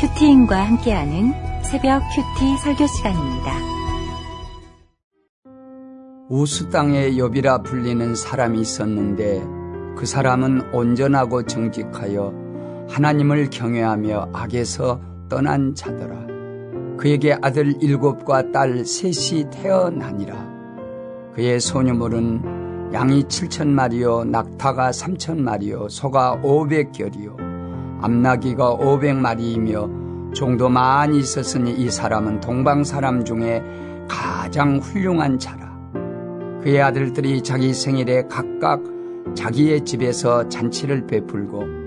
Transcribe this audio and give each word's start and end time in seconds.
큐티인과 0.00 0.56
함께하는 0.56 1.32
새벽 1.64 2.00
큐티 2.14 2.56
설교 2.58 2.86
시간입니다. 2.86 3.52
우수 6.28 6.70
땅에 6.70 7.10
욥이라 7.10 7.64
불리는 7.64 8.14
사람이 8.14 8.60
있었는데 8.60 9.42
그 9.96 10.06
사람은 10.06 10.72
온전하고 10.72 11.46
정직하여 11.46 12.32
하나님을 12.88 13.50
경외하며 13.50 14.28
악에서 14.32 15.00
떠난 15.28 15.74
자더라. 15.74 16.28
그에게 16.96 17.36
아들 17.42 17.82
일곱과 17.82 18.52
딸 18.52 18.84
셋이 18.84 19.50
태어나니라. 19.50 20.36
그의 21.34 21.58
소유물은 21.58 22.92
양이 22.92 23.24
칠천 23.24 23.74
마리요, 23.74 24.22
낙타가 24.22 24.92
삼천 24.92 25.42
마리요, 25.42 25.88
소가 25.88 26.38
오백 26.44 26.92
결이요, 26.92 27.47
암나기가 28.00 28.70
오백 28.72 29.16
마리이며 29.16 30.32
종도 30.34 30.68
많이 30.68 31.18
있었으니 31.18 31.72
이 31.72 31.90
사람은 31.90 32.40
동방 32.40 32.84
사람 32.84 33.24
중에 33.24 33.62
가장 34.08 34.78
훌륭한 34.78 35.38
자라. 35.38 35.68
그의 36.62 36.82
아들들이 36.82 37.42
자기 37.42 37.72
생일에 37.72 38.24
각각 38.28 38.82
자기의 39.34 39.84
집에서 39.84 40.48
잔치를 40.48 41.06
베풀고 41.06 41.78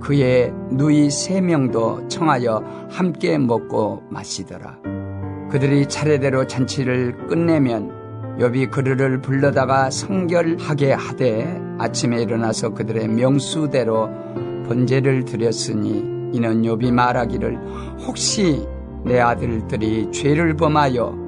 그의 0.00 0.52
누이 0.70 1.10
세 1.10 1.40
명도 1.40 2.08
청하여 2.08 2.88
함께 2.90 3.38
먹고 3.38 4.02
마시더라. 4.10 4.78
그들이 5.50 5.86
차례대로 5.86 6.46
잔치를 6.46 7.26
끝내면 7.28 8.02
욥이 8.38 8.70
그들을 8.70 9.20
불러다가 9.20 9.90
성결하게 9.90 10.92
하되 10.92 11.60
아침에 11.78 12.22
일어나서 12.22 12.70
그들의 12.70 13.08
명수대로 13.08 14.08
번제를 14.64 15.24
드렸으니 15.24 15.90
이는 16.32 16.62
욥이 16.62 16.92
말하기를 16.92 17.58
혹시 18.06 18.66
내 19.04 19.20
아들들이 19.20 20.10
죄를 20.10 20.56
범하여 20.56 21.22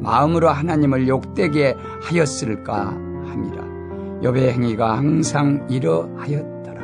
마음으로 0.00 0.48
하나님을 0.48 1.08
욕되게 1.08 1.76
하였을까 2.02 2.86
함이라. 2.86 3.64
욥의 4.22 4.52
행위가 4.52 4.96
항상 4.96 5.66
이러하였더라. 5.70 6.80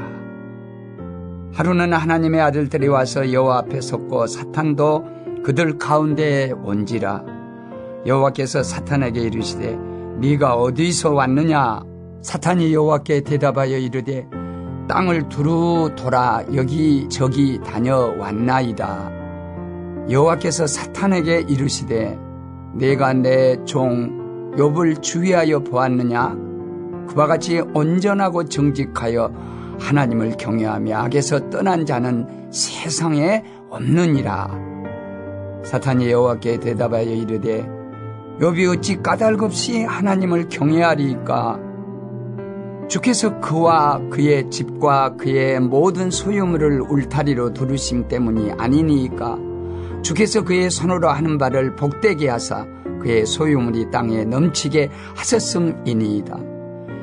하루는 1.54 1.92
하나님의 1.92 2.40
아들들이 2.40 2.88
와서 2.88 3.32
여호와 3.32 3.58
앞에 3.58 3.80
섰고 3.80 4.26
사탄도 4.26 5.16
그들 5.42 5.78
가운데에 5.78 6.52
온지라 6.52 7.24
여호와께서 8.06 8.62
사탄에게 8.62 9.20
이르시되 9.20 9.78
네가 10.18 10.54
어디서 10.54 11.12
왔느냐 11.12 11.82
사탄이 12.22 12.72
여호와께 12.74 13.22
대답하여 13.22 13.78
이르되 13.78 14.26
땅을 14.88 15.28
두루 15.28 15.90
돌아 15.96 16.42
여기 16.54 17.08
저기 17.08 17.60
다녀왔나이다. 17.64 19.10
여호와께서 20.10 20.66
사탄에게 20.66 21.44
이르시되 21.48 22.18
내가 22.74 23.12
내 23.12 23.56
종 23.64 24.52
욥을 24.56 25.02
주의하여 25.02 25.60
보았느냐? 25.60 26.36
그와 27.08 27.26
같이 27.26 27.60
온전하고 27.74 28.44
정직하여 28.44 29.30
하나님을 29.78 30.36
경외하며 30.38 30.96
악에서 30.96 31.50
떠난 31.50 31.84
자는 31.84 32.50
세상에 32.50 33.44
없느니라. 33.68 34.48
사탄이 35.62 36.10
여호와께 36.10 36.60
대답하여 36.60 37.10
이르되 37.10 37.68
욥이 38.40 38.78
어찌 38.78 39.02
까닭없이 39.02 39.84
하나님을 39.84 40.48
경외하리까 40.48 41.60
주께서 42.88 43.40
그와 43.40 44.00
그의 44.10 44.48
집과 44.50 45.16
그의 45.16 45.60
모든 45.60 46.10
소유물을 46.10 46.82
울타리로 46.82 47.52
두르심 47.52 48.06
때문이 48.08 48.52
아니니까 48.52 49.38
주께서 50.02 50.44
그의 50.44 50.70
손으로 50.70 51.08
하는 51.08 51.36
바를 51.36 51.74
복되게 51.74 52.28
하사 52.28 52.64
그의 53.02 53.26
소유물이 53.26 53.90
땅에 53.90 54.24
넘치게 54.24 54.90
하셨음이니이다. 55.16 56.38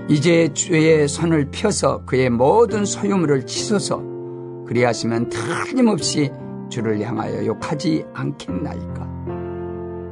이제 0.09 0.50
주의 0.53 1.07
손을 1.07 1.50
펴서 1.52 2.03
그의 2.06 2.30
모든 2.30 2.86
소유물을 2.86 3.46
치소서 3.46 4.02
그리하시면 4.68 5.30
틀림없이 5.30 6.31
주를 6.69 7.02
향하여 7.02 7.46
욕하지 7.46 8.06
않겠나이까. 8.13 9.07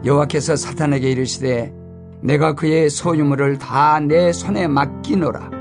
여호와께서 0.06 0.56
사탄에게 0.56 1.12
이르시되 1.12 1.74
내가 2.22 2.54
그의 2.54 2.90
소유물을 2.90 3.58
다 3.58 4.00
내 4.00 4.32
손에 4.32 4.68
맡기노라. 4.68 5.61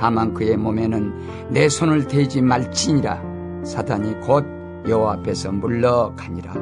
다만 0.00 0.32
그의 0.32 0.56
몸에는 0.56 1.52
내 1.52 1.68
손을 1.68 2.08
대지 2.08 2.40
말지니라. 2.40 3.66
사탄이 3.66 4.20
곧 4.20 4.46
여호와 4.88 5.18
앞에서 5.18 5.52
물러가니라. 5.52 6.54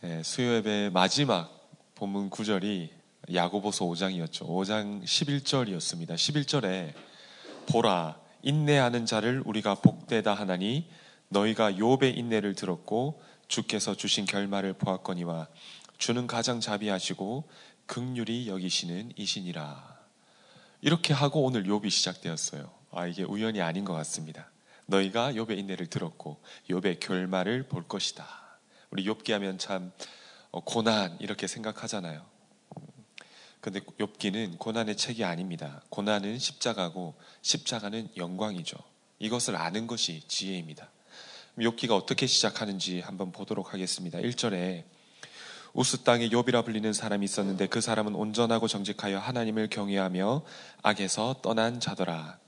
네, 0.00 0.20
수요 0.24 0.56
예배 0.56 0.90
마지막 0.92 1.48
본문 1.94 2.28
구절이 2.30 2.90
야고보서 3.32 3.84
5장이었죠. 3.84 4.48
5장 4.48 5.04
11절이었습니다. 5.04 6.16
11절에 6.16 6.92
보라 7.70 8.18
인내하는 8.42 9.06
자를 9.06 9.40
우리가 9.46 9.76
복되다 9.76 10.34
하나니 10.34 10.90
너희가 11.28 11.70
욥의 11.70 12.18
인내를 12.18 12.56
들었고 12.56 13.22
주께서 13.46 13.94
주신 13.94 14.24
결말을 14.24 14.72
보았거니와 14.72 15.46
주는 15.98 16.26
가장 16.26 16.58
자비하시고 16.58 17.44
극률이 17.86 18.48
여기시는 18.48 19.12
이신이라. 19.14 19.97
이렇게 20.80 21.12
하고 21.12 21.42
오늘 21.42 21.64
욥이 21.64 21.90
시작되었어요. 21.90 22.70
아 22.92 23.06
이게 23.06 23.22
우연이 23.24 23.60
아닌 23.60 23.84
것 23.84 23.92
같습니다. 23.94 24.50
너희가 24.86 25.32
욥의 25.32 25.58
인내를 25.58 25.88
들었고 25.88 26.40
욥의 26.70 27.00
결말을 27.00 27.64
볼 27.64 27.86
것이다. 27.86 28.26
우리 28.90 29.04
욥기 29.04 29.32
하면 29.32 29.58
참 29.58 29.92
어, 30.50 30.60
고난 30.60 31.16
이렇게 31.20 31.46
생각하잖아요. 31.46 32.24
근데 33.60 33.80
욥기는 33.80 34.58
고난의 34.58 34.96
책이 34.96 35.24
아닙니다. 35.24 35.82
고난은 35.90 36.38
십자가고 36.38 37.14
십자가는 37.42 38.10
영광이죠. 38.16 38.76
이것을 39.18 39.56
아는 39.56 39.86
것이 39.86 40.22
지혜입니다. 40.28 40.88
욥기가 41.58 41.90
어떻게 41.90 42.26
시작하는지 42.26 43.00
한번 43.00 43.32
보도록 43.32 43.74
하겠습니다. 43.74 44.18
1절에 44.18 44.84
우스 45.74 45.98
땅에 46.02 46.28
욥이라 46.28 46.64
불리는 46.64 46.92
사람이 46.92 47.24
있었는데 47.24 47.66
그 47.66 47.80
사람은 47.80 48.14
온전하고 48.14 48.68
정직하여 48.68 49.18
하나님을 49.18 49.68
경외하며 49.68 50.42
악에서 50.82 51.36
떠난 51.42 51.80
자더라. 51.80 52.38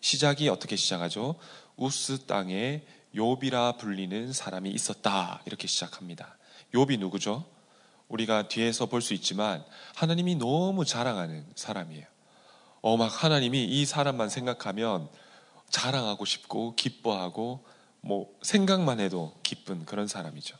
시작이 0.00 0.48
어떻게 0.48 0.76
시작하죠? 0.76 1.36
우스 1.76 2.26
땅에 2.26 2.82
욥이라 3.14 3.78
불리는 3.78 4.32
사람이 4.32 4.70
있었다. 4.70 5.40
이렇게 5.46 5.66
시작합니다. 5.66 6.36
욥이 6.74 6.98
누구죠? 6.98 7.44
우리가 8.08 8.48
뒤에서 8.48 8.86
볼 8.86 9.00
수 9.00 9.14
있지만 9.14 9.64
하나님이 9.94 10.34
너무 10.36 10.84
자랑하는 10.84 11.46
사람이에요. 11.54 12.06
어, 12.82 12.96
막 12.96 13.24
하나님이 13.24 13.64
이 13.64 13.86
사람만 13.86 14.28
생각하면 14.28 15.08
자랑하고 15.70 16.24
싶고 16.24 16.74
기뻐하고 16.74 17.64
뭐 18.02 18.28
생각만 18.42 19.00
해도 19.00 19.34
기쁜 19.42 19.86
그런 19.86 20.06
사람이죠. 20.06 20.56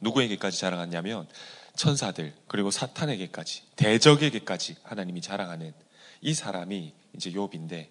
누구에게까지 0.00 0.58
자랑하냐면 0.58 1.26
천사들 1.74 2.34
그리고 2.48 2.70
사탄에게까지 2.70 3.62
대적에게까지 3.76 4.76
하나님이 4.82 5.20
자랑하는 5.20 5.72
이 6.20 6.34
사람이 6.34 6.92
이제 7.14 7.30
욥인데 7.30 7.88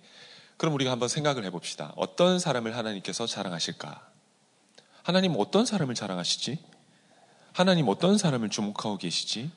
그럼 0.58 0.74
우리가 0.74 0.92
한번 0.92 1.10
생각을 1.10 1.44
해봅시다. 1.46 1.94
어떤 1.96 2.40
사람을 2.40 2.76
하나님께서 2.76 3.28
자랑하실까? 3.28 4.08
하나님 5.04 5.36
어떤 5.38 5.66
사람을 5.66 5.96
자랑하시지? 5.96 6.58
하나님 7.52 7.88
어떤 7.88 8.18
사람을 8.18 8.50
주목하고 8.50 8.98
계시지? 8.98 9.52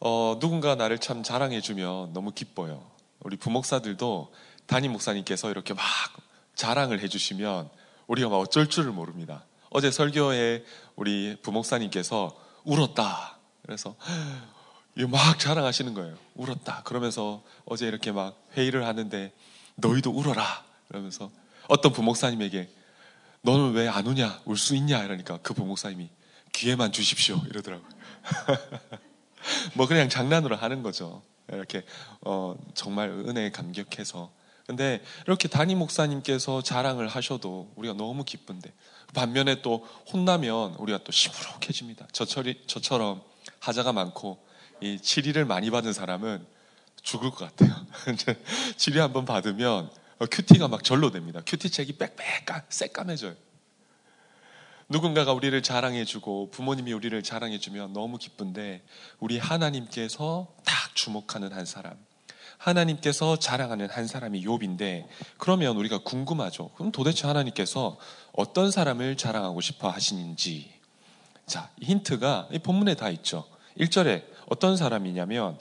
어, 0.00 0.38
누군가 0.40 0.74
나를 0.74 0.98
참 0.98 1.22
자랑해주면 1.22 2.12
너무 2.12 2.32
기뻐요. 2.32 2.90
우리 3.20 3.36
부목사들도 3.36 4.32
담임 4.66 4.92
목사님께서 4.92 5.50
이렇게 5.50 5.74
막 5.74 5.84
자랑을 6.54 7.00
해주시면 7.00 7.70
우리가 8.06 8.28
막 8.28 8.38
어쩔 8.38 8.68
줄을 8.68 8.92
모릅니다. 8.92 9.44
어제 9.74 9.90
설교에 9.90 10.64
우리 10.96 11.36
부목사님께서 11.42 12.36
울었다. 12.64 13.38
그래서 13.62 13.96
막 15.08 15.38
자랑하시는 15.38 15.94
거예요. 15.94 16.16
울었다. 16.34 16.82
그러면서 16.84 17.42
어제 17.64 17.86
이렇게 17.86 18.12
막 18.12 18.36
회의를 18.56 18.86
하는데 18.86 19.32
너희도 19.76 20.10
울어라. 20.10 20.64
그러면서 20.88 21.30
어떤 21.68 21.92
부목사님에게 21.92 22.68
너는 23.42 23.72
왜 23.72 23.88
안 23.88 24.06
우냐? 24.06 24.40
울 24.44 24.56
수 24.56 24.76
있냐? 24.76 25.02
이러니까 25.02 25.38
그 25.42 25.54
부목사님이 25.54 26.10
기회만 26.52 26.92
주십시오. 26.92 27.40
이러더라고요. 27.48 27.88
뭐 29.74 29.86
그냥 29.86 30.08
장난으로 30.08 30.56
하는 30.56 30.82
거죠. 30.82 31.22
이렇게 31.50 31.82
어, 32.20 32.54
정말 32.74 33.08
은혜에 33.10 33.50
감격해서. 33.50 34.30
근데 34.72 35.02
이렇게 35.26 35.48
담임 35.48 35.78
목사님께서 35.80 36.62
자랑을 36.62 37.06
하셔도 37.06 37.70
우리가 37.76 37.92
너무 37.92 38.24
기쁜데 38.24 38.72
반면에 39.12 39.60
또 39.60 39.86
혼나면 40.10 40.76
우리가 40.76 41.00
또 41.04 41.12
시무룩해집니다. 41.12 42.08
저처리, 42.12 42.62
저처럼 42.66 43.22
하자가 43.60 43.92
많고 43.92 44.42
이 44.80 44.98
치리를 44.98 45.44
많이 45.44 45.70
받은 45.70 45.92
사람은 45.92 46.46
죽을 47.02 47.30
것 47.30 47.54
같아요. 47.54 47.74
치리 48.78 48.98
한번 48.98 49.26
받으면 49.26 49.90
어, 50.18 50.26
큐티가 50.26 50.68
막 50.68 50.82
절로 50.84 51.10
됩니다. 51.10 51.42
큐티 51.44 51.68
책이 51.68 51.98
빽빽 51.98 52.64
새까매져요. 52.70 53.34
누군가가 54.88 55.34
우리를 55.34 55.62
자랑해주고 55.62 56.50
부모님이 56.50 56.94
우리를 56.94 57.22
자랑해주면 57.22 57.92
너무 57.92 58.16
기쁜데 58.16 58.82
우리 59.20 59.38
하나님께서 59.38 60.48
딱 60.64 60.94
주목하는 60.94 61.52
한 61.52 61.66
사람, 61.66 61.94
하나님께서 62.62 63.36
자랑하는 63.38 63.90
한 63.90 64.06
사람이 64.06 64.44
욥인데 64.44 65.06
그러면 65.36 65.76
우리가 65.76 65.98
궁금하죠. 65.98 66.70
그럼 66.70 66.92
도대체 66.92 67.26
하나님께서 67.26 67.98
어떤 68.32 68.70
사람을 68.70 69.16
자랑하고 69.16 69.60
싶어 69.60 69.88
하시는지 69.88 70.72
자, 71.44 71.70
힌트가 71.80 72.48
이 72.52 72.60
본문에 72.60 72.94
다 72.94 73.10
있죠. 73.10 73.44
1절에 73.78 74.24
어떤 74.48 74.76
사람이냐면 74.76 75.58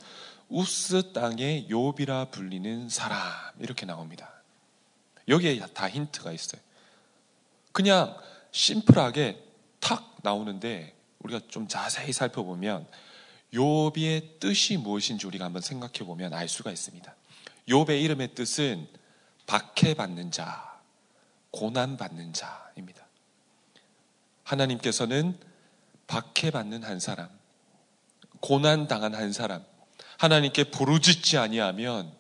우스 0.48 1.12
땅의 1.14 1.68
욥이라 1.70 2.30
불리는 2.30 2.90
사람 2.90 3.20
이렇게 3.60 3.88
나옵니다. 3.88 4.32
여기에 5.28 5.60
다 5.74 5.90
힌트가 5.90 6.32
있어요. 6.32 6.62
그냥 7.72 8.16
심플하게 8.52 9.44
탁 9.80 10.18
나오는데 10.22 10.94
우리가 11.20 11.40
좀 11.48 11.68
자세히 11.68 12.14
살펴보면 12.14 12.86
욥의 13.54 14.40
뜻이 14.40 14.78
무엇인지 14.78 15.28
우리가 15.28 15.46
한번 15.46 15.62
생각해 15.62 16.00
보면 16.00 16.34
알 16.34 16.48
수가 16.48 16.72
있습니다. 16.72 17.16
욥의 17.68 18.02
이름의 18.04 18.34
뜻은 18.34 18.88
박해받는 19.46 20.32
자, 20.32 20.80
고난받는 21.52 22.34
자입니다. 22.34 23.06
하나님께서는 24.44 25.38
박해받는 26.08 26.84
한 26.84 27.00
사람, 27.00 27.30
고난당한 28.40 29.14
한 29.14 29.34
사람, 29.34 29.64
하나님께 30.18 30.66
부르짖지 30.66 31.38
아니하면 31.38 32.12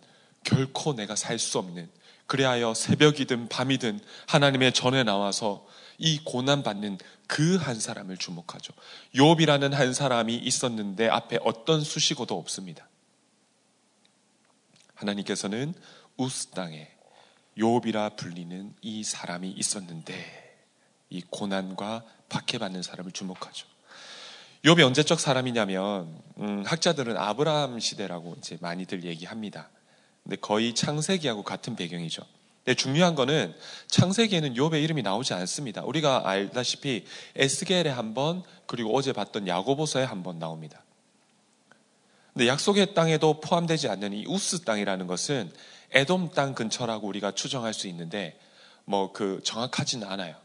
결코 0.44 0.94
내가 0.94 1.16
살 1.16 1.40
수 1.40 1.60
없는 1.60 1.90
그리하여 2.26 2.74
새벽이든 2.74 3.50
밤이든 3.50 4.00
하나님의 4.28 4.74
전에 4.74 5.04
나와서 5.04 5.68
이 5.98 6.20
고난받는 6.24 6.98
그 7.32 7.58
한 7.58 7.80
사람을 7.80 8.18
주목하죠. 8.18 8.74
욥이라는 9.16 9.72
한 9.72 9.94
사람이 9.94 10.36
있었는데 10.36 11.08
앞에 11.08 11.40
어떤 11.46 11.80
수식어도 11.80 12.38
없습니다. 12.38 12.90
하나님께서는 14.96 15.74
우스 16.18 16.48
땅에 16.48 16.92
욥이라 17.58 18.18
불리는 18.18 18.76
이 18.82 19.04
사람이 19.06 19.50
있었는데 19.50 20.58
이 21.10 21.22
고난과 21.30 22.04
박해받는 22.28 22.84
사람을 22.84 23.14
주목하죠. 23.14 23.66
욥이 24.66 24.82
언제적 24.82 25.18
사람이냐면 25.18 26.22
음, 26.38 26.64
학자들은 26.66 27.16
아브라함 27.16 27.80
시대라고 27.80 28.36
이제 28.40 28.58
많이들 28.60 29.06
얘기합니다. 29.06 29.70
근데 30.24 30.36
거의 30.36 30.76
창세기하고 30.76 31.44
같은 31.44 31.78
배경이죠. 31.78 32.24
근데 32.64 32.76
중요한 32.76 33.16
거는 33.16 33.56
창세기에는 33.88 34.54
욥의 34.54 34.84
이름이 34.84 35.02
나오지 35.02 35.34
않습니다. 35.34 35.84
우리가 35.84 36.28
알다시피 36.30 37.06
에스겔에 37.36 37.90
한 37.90 38.14
번, 38.14 38.44
그리고 38.68 38.96
어제 38.96 39.14
봤던 39.14 39.48
야고보서에 39.48 40.04
한 40.04 40.22
번 40.24 40.38
나옵니다. 40.40 40.84
근데 42.34 42.48
약속의 42.48 42.94
땅에도 42.94 43.42
포함되지 43.42 43.90
않는 43.90 44.14
이 44.14 44.26
우스 44.28 44.62
땅이라는 44.62 45.08
것은 45.08 45.52
에돔 45.92 46.32
땅 46.34 46.54
근처라고 46.56 47.08
우리가 47.08 47.32
추정할 47.32 47.74
수 47.74 47.88
있는데 47.88 48.40
뭐 48.86 49.12
그 49.12 49.42
정확하지는 49.44 50.08
않아요. 50.08 50.36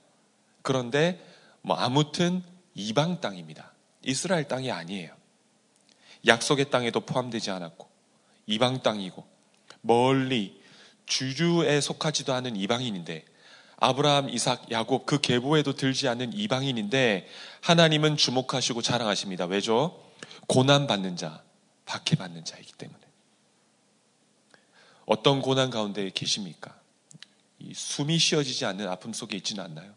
그런데 0.63 1.25
뭐 1.63 1.77
아무튼 1.77 2.43
이방 2.75 3.21
땅입니다. 3.21 3.73
이스라엘 4.05 4.49
땅이 4.49 4.73
아니에요. 4.73 5.15
약속의 6.27 6.71
땅에도 6.71 7.01
포함되지 7.01 7.51
않았고 7.51 7.87
이방 8.47 8.83
땅이고 8.83 9.25
멀리 9.83 10.61
주주에 11.07 11.81
속하지도 11.81 12.35
않은 12.35 12.57
이방인인데 12.57 13.25
아브라함, 13.79 14.31
이삭, 14.31 14.71
야곱 14.71 15.07
그 15.07 15.21
계보에도 15.21 15.75
들지 15.75 16.09
않는 16.09 16.33
이방인인데 16.33 17.29
하나님은 17.61 18.17
주목하시고 18.17 18.83
자랑하십니다. 18.83 19.45
왜죠? 19.47 20.03
고난 20.47 20.87
받는 20.87 21.17
자, 21.17 21.43
박해 21.85 22.17
받는 22.17 22.45
자이기 22.45 22.73
때문에. 22.73 23.01
어떤 25.05 25.43
고난 25.43 25.71
가운데 25.71 26.11
계십니까? 26.11 26.81
숨이 27.73 28.19
쉬어지지 28.19 28.65
않는 28.65 28.89
아픔 28.89 29.13
속에 29.13 29.37
있지는 29.37 29.65
않나요? 29.65 29.95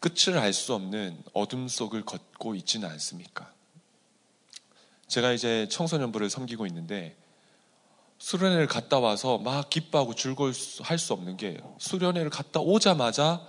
끝을 0.00 0.38
알 0.38 0.52
수 0.52 0.74
없는 0.74 1.22
어둠 1.34 1.68
속을 1.68 2.04
걷고 2.04 2.54
있지는 2.56 2.88
않습니까? 2.88 3.52
제가 5.06 5.32
이제 5.32 5.68
청소년부를 5.68 6.30
섬기고 6.30 6.66
있는데 6.66 7.16
수련회를 8.30 8.68
갔다 8.68 9.00
와서 9.00 9.38
막 9.38 9.68
기뻐하고 9.70 10.14
즐거울 10.14 10.52
할수 10.82 11.12
없는 11.14 11.36
게 11.36 11.60
수련회를 11.78 12.30
갔다 12.30 12.60
오자마자 12.60 13.44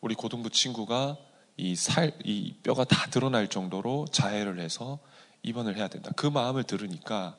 우리 0.00 0.14
고등부 0.14 0.48
친구가 0.48 1.18
이 1.58 1.76
살, 1.76 2.16
이 2.24 2.54
뼈가 2.62 2.84
다 2.84 3.10
드러날 3.10 3.48
정도로 3.48 4.06
자해를 4.10 4.60
해서 4.60 4.98
입원을 5.42 5.76
해야 5.76 5.88
된다. 5.88 6.10
그 6.16 6.26
마음을 6.26 6.64
들으니까 6.64 7.36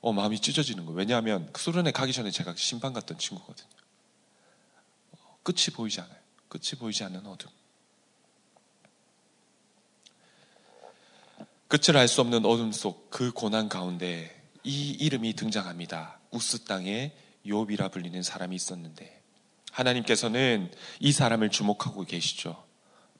어, 0.00 0.12
마음이 0.12 0.38
찢어지는 0.38 0.84
거예요. 0.84 0.96
왜냐하면 0.96 1.48
그 1.52 1.60
수련회 1.60 1.90
가기 1.90 2.12
전에 2.12 2.30
제가 2.30 2.54
심판 2.56 2.92
갔던 2.92 3.18
친구거든요. 3.18 3.68
어, 5.12 5.38
끝이 5.42 5.74
보이지 5.74 6.00
않아요. 6.00 6.18
끝이 6.48 6.78
보이지 6.78 7.02
않는 7.02 7.26
어둠. 7.26 7.50
끝을 11.66 11.96
알 11.96 12.06
수 12.06 12.20
없는 12.20 12.44
어둠 12.44 12.70
속 12.70 13.10
그 13.10 13.32
고난 13.32 13.68
가운데 13.68 14.33
이 14.64 14.90
이름이 14.90 15.34
등장합니다. 15.34 16.18
우스 16.30 16.64
땅에 16.64 17.12
욥이라 17.46 17.92
불리는 17.92 18.22
사람이 18.22 18.56
있었는데 18.56 19.22
하나님께서는 19.70 20.72
이 21.00 21.12
사람을 21.12 21.50
주목하고 21.50 22.04
계시죠. 22.04 22.64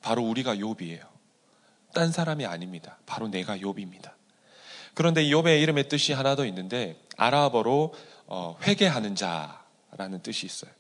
바로 0.01 0.23
우리가 0.23 0.57
욥이에요. 0.57 1.07
딴 1.93 2.11
사람이 2.11 2.47
아닙니다. 2.47 2.99
바로 3.07 3.29
내가 3.29 3.59
욥입니다. 3.59 4.13
그런데 4.95 5.25
욥의 5.25 5.61
이름의 5.63 5.89
뜻이 5.89 6.13
하나 6.13 6.35
더 6.37 6.47
있는데 6.47 7.01
아랍어로 7.17 7.95
어, 8.27 8.57
회개하는 8.63 9.15
자라는 9.17 10.23
뜻이 10.23 10.47
있어요. 10.47 10.71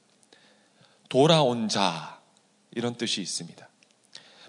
돌아온 1.08 1.68
자 1.68 2.20
이런 2.70 2.94
뜻이 2.94 3.20
있습니다. 3.20 3.68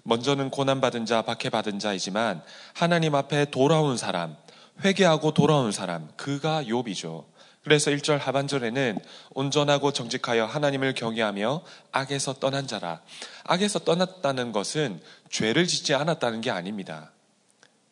먼저는 0.04 0.50
고난받은 0.50 1.04
자, 1.04 1.22
박해받은 1.22 1.80
자이지만 1.80 2.42
하나님 2.74 3.16
앞에 3.16 3.46
돌아온 3.46 3.96
사람, 3.96 4.36
회개하고 4.84 5.32
돌아온 5.34 5.72
사람, 5.72 6.08
그가 6.16 6.62
욥이죠. 6.64 7.24
그래서 7.62 7.90
1절 7.90 8.18
하반절에는 8.18 8.98
온전하고 9.30 9.92
정직하여 9.92 10.44
하나님을 10.44 10.94
경외하며 10.94 11.62
악에서 11.90 12.34
떠난 12.34 12.68
자라. 12.68 13.00
악에서 13.42 13.80
떠났다는 13.80 14.52
것은 14.52 15.00
죄를 15.30 15.66
짓지 15.66 15.92
않았다는 15.94 16.42
게 16.42 16.50
아닙니다. 16.50 17.10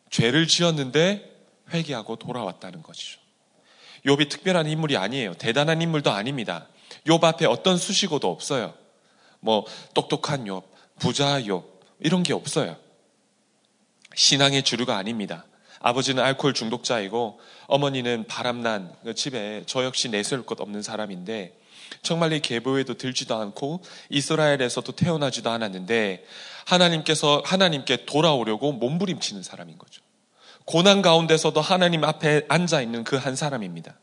죄를 0.09 0.47
지었는데 0.47 1.29
회개하고 1.73 2.15
돌아왔다는 2.15 2.83
것이죠. 2.83 3.19
욥이 4.05 4.29
특별한 4.29 4.67
인물이 4.67 4.95
아니에요. 4.95 5.33
대단한 5.33 5.81
인물도 5.81 6.09
아닙니다. 6.11 6.67
욥 7.05 7.21
앞에 7.21 7.45
어떤 7.45 7.77
수식어도 7.77 8.31
없어요. 8.31 8.73
뭐 9.41 9.65
똑똑한 9.93 10.45
욥, 10.45 10.63
부자 10.99 11.41
욥 11.41 11.65
이런 11.99 12.23
게 12.23 12.33
없어요. 12.33 12.77
신앙의 14.13 14.63
주류가 14.63 14.95
아닙니다. 14.95 15.45
아버지는 15.85 16.23
알코올 16.23 16.55
중독자이고 16.55 17.39
어머니는 17.67 18.25
바람난 18.27 18.91
그 19.03 19.13
집에 19.13 19.61
저 19.67 19.83
역시 19.85 20.09
내세울 20.09 20.43
것 20.43 20.59
없는 20.59 20.81
사람인데 20.81 21.55
정말 22.01 22.33
이 22.33 22.39
계보에도 22.39 22.95
들지도 22.95 23.35
않고 23.35 23.83
이스라엘에서도 24.09 24.91
태어나지도 24.93 25.51
않았는데 25.51 26.25
하나님께서 26.65 27.43
하나님께 27.45 28.05
돌아오려고 28.07 28.71
몸부림치는 28.71 29.43
사람인 29.43 29.77
거죠. 29.77 30.01
고난 30.65 31.03
가운데서도 31.03 31.61
하나님 31.61 32.03
앞에 32.03 32.45
앉아 32.49 32.81
있는 32.81 33.03
그 33.03 33.17
한 33.17 33.35
사람입니다. 33.35 33.93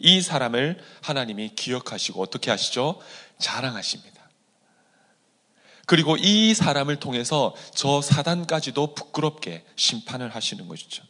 이 0.00 0.20
사람을 0.20 0.80
하나님이 1.00 1.50
기억하시고 1.54 2.20
어떻게 2.20 2.50
하시죠? 2.50 3.00
자랑하십니다. 3.38 4.13
그리고 5.86 6.16
이 6.16 6.54
사람을 6.54 6.96
통해서 6.96 7.54
저 7.74 8.00
사단까지도 8.00 8.94
부끄럽게 8.94 9.64
심판을 9.76 10.34
하시는 10.34 10.66
것이죠. 10.66 11.04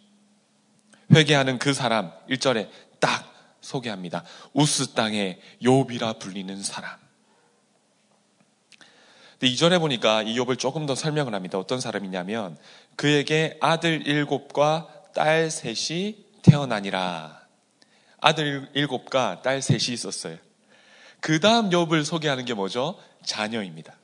회개하는 1.12 1.59
그 1.59 1.75
사람 1.75 2.12
1절에 2.28 2.69
딱 2.99 3.33
소개합니다. 3.61 4.25
우스 4.52 4.95
땅의 4.95 5.40
욥이라 5.62 6.19
불리는 6.19 6.62
사람. 6.62 7.04
근데 9.38 9.52
2절에 9.52 9.78
보니까 9.78 10.23
이 10.23 10.38
욥을 10.38 10.59
조금 10.59 10.87
더 10.87 10.95
설명을 10.95 11.35
합니다. 11.35 11.59
어떤 11.59 11.81
사람이냐면 11.81 12.57
그에게 12.97 13.59
아들 13.61 14.07
일곱과 14.07 14.88
딸 15.14 15.50
셋이 15.50 16.16
태어나니라. 16.43 17.43
아들 18.21 18.69
일곱과 18.75 19.43
딸 19.43 19.61
셋이 19.62 19.93
있었어요. 19.93 20.37
그 21.21 21.40
다음 21.40 21.71
욥을 21.71 22.04
소개하는 22.04 22.45
게 22.45 22.54
뭐죠? 22.54 22.99
자녀입니다. 23.25 23.95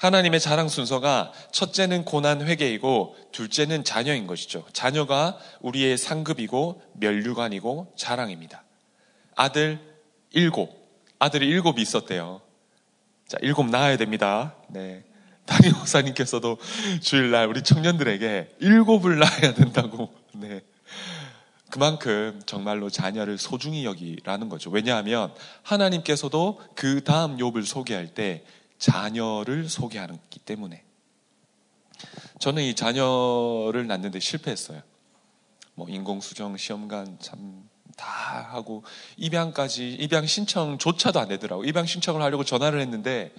하나님의 0.00 0.40
자랑 0.40 0.70
순서가 0.70 1.30
첫째는 1.52 2.06
고난 2.06 2.40
회개이고 2.40 3.16
둘째는 3.32 3.84
자녀인 3.84 4.26
것이죠. 4.26 4.64
자녀가 4.72 5.36
우리의 5.60 5.98
상급이고 5.98 6.82
멸류관이고 6.94 7.92
자랑입니다. 7.96 8.64
아들 9.36 9.78
일곱. 10.30 10.70
아들이 11.18 11.46
일곱이 11.48 11.82
있었대요. 11.82 12.40
자, 13.28 13.36
일곱 13.42 13.68
낳아야 13.68 13.98
됩니다. 13.98 14.54
네. 14.70 15.04
담임 15.44 15.72
목사님께서도 15.72 16.56
주일날 17.02 17.46
우리 17.48 17.60
청년들에게 17.62 18.56
일곱을 18.58 19.18
낳아야 19.18 19.52
된다고. 19.52 20.10
네. 20.32 20.62
그만큼 21.68 22.40
정말로 22.46 22.88
자녀를 22.88 23.36
소중히 23.36 23.84
여기라는 23.84 24.48
거죠. 24.48 24.70
왜냐하면 24.70 25.34
하나님께서도 25.62 26.58
그 26.74 27.04
다음 27.04 27.36
욥을 27.36 27.66
소개할 27.66 28.08
때 28.08 28.44
자녀를 28.80 29.68
소개하기 29.68 30.40
때문에. 30.40 30.82
저는 32.40 32.64
이 32.64 32.74
자녀를 32.74 33.86
낳는데 33.86 34.18
실패했어요. 34.18 34.82
뭐 35.74 35.88
인공수정 35.88 36.56
시험관 36.56 37.18
참 37.20 37.70
다 38.00 38.48
하고 38.50 38.82
입양까지 39.18 39.92
입양 39.92 40.26
신청조차도 40.26 41.20
안 41.20 41.28
되더라고. 41.28 41.64
입양 41.64 41.84
신청을 41.84 42.22
하려고 42.22 42.44
전화를 42.44 42.80
했는데 42.80 43.32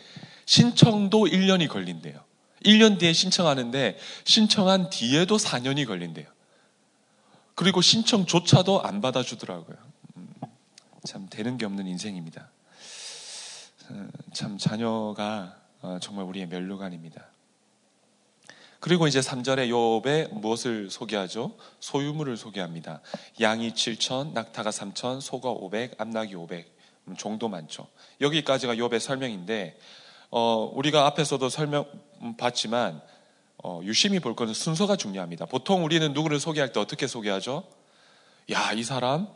신청도 0.46 1.26
1년이 1.26 1.68
걸린대요. 1.68 2.20
1년 2.66 3.00
뒤에 3.00 3.12
신청하는데 3.12 3.98
신청한 4.24 4.92
뒤에도 4.92 5.38
4년이 5.38 5.88
걸린대요. 5.88 6.28
그리고 7.56 7.82
신청조차도 7.82 8.84
안 8.84 9.02
받아주더라고요. 9.02 9.78
음, 10.18 10.30
참 11.06 11.28
되는 11.30 11.58
게 11.58 11.66
없는 11.66 11.88
인생입니다. 11.88 12.50
어, 13.94 14.08
참 14.32 14.58
자녀가 14.58 15.58
어, 15.82 15.98
정말 16.02 16.26
우리의 16.26 16.48
멸류관입니다. 16.48 17.26
그리고 18.80 19.08
이제 19.08 19.20
3절에 19.20 19.70
욥에 19.70 20.34
무엇을 20.34 20.90
소개하죠? 20.90 21.56
소유물을 21.80 22.36
소개합니다. 22.38 23.02
양이 23.40 23.72
7천, 23.72 24.32
낙타가 24.34 24.72
3천, 24.72 25.22
소가 25.22 25.50
500, 25.50 26.00
암낙이 26.02 26.34
500. 26.36 26.78
음, 27.08 27.16
종도 27.16 27.50
많죠. 27.50 27.88
여기까지가 28.22 28.76
욥의 28.76 29.00
설명인데 29.00 29.78
어, 30.30 30.72
우리가 30.74 31.06
앞에서도 31.08 31.48
설명 31.50 31.86
음, 32.22 32.38
봤지만 32.38 33.02
어, 33.64 33.82
유심히 33.84 34.20
볼 34.20 34.36
것은 34.36 34.54
순서가 34.54 34.96
중요합니다. 34.96 35.46
보통 35.46 35.84
우리는 35.84 36.14
누구를 36.14 36.40
소개할 36.40 36.72
때 36.72 36.80
어떻게 36.80 37.08
소개하죠? 37.08 37.68
야, 38.52 38.72
이 38.74 38.84
사람 38.84 39.28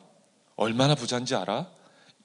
얼마나 0.56 0.96
부자인지 0.96 1.36
알아? 1.36 1.68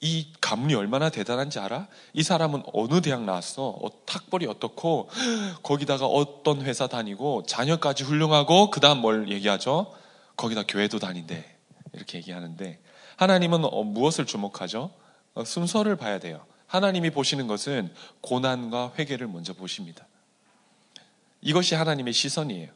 이 0.03 0.25
가문이 0.41 0.73
얼마나 0.73 1.09
대단한지 1.09 1.59
알아? 1.59 1.87
이 2.13 2.23
사람은 2.23 2.63
어느 2.73 3.01
대학 3.01 3.23
나왔어? 3.23 3.67
어, 3.67 4.05
탁벌이 4.05 4.47
어떻고 4.47 5.09
거기다가 5.61 6.07
어떤 6.07 6.63
회사 6.63 6.87
다니고 6.87 7.43
자녀까지 7.45 8.03
훌륭하고 8.03 8.71
그다음 8.71 8.97
뭘 8.97 9.29
얘기하죠? 9.29 9.93
거기다 10.37 10.63
교회도 10.67 10.97
다닌대 10.97 11.45
이렇게 11.93 12.17
얘기하는데 12.17 12.81
하나님은 13.17 13.63
어, 13.63 13.83
무엇을 13.83 14.25
주목하죠? 14.25 14.91
어, 15.35 15.45
순서를 15.45 15.95
봐야 15.97 16.19
돼요. 16.19 16.43
하나님이 16.65 17.11
보시는 17.11 17.45
것은 17.45 17.93
고난과 18.21 18.93
회개를 18.97 19.27
먼저 19.27 19.53
보십니다. 19.53 20.07
이것이 21.41 21.75
하나님의 21.75 22.13
시선이에요. 22.13 22.69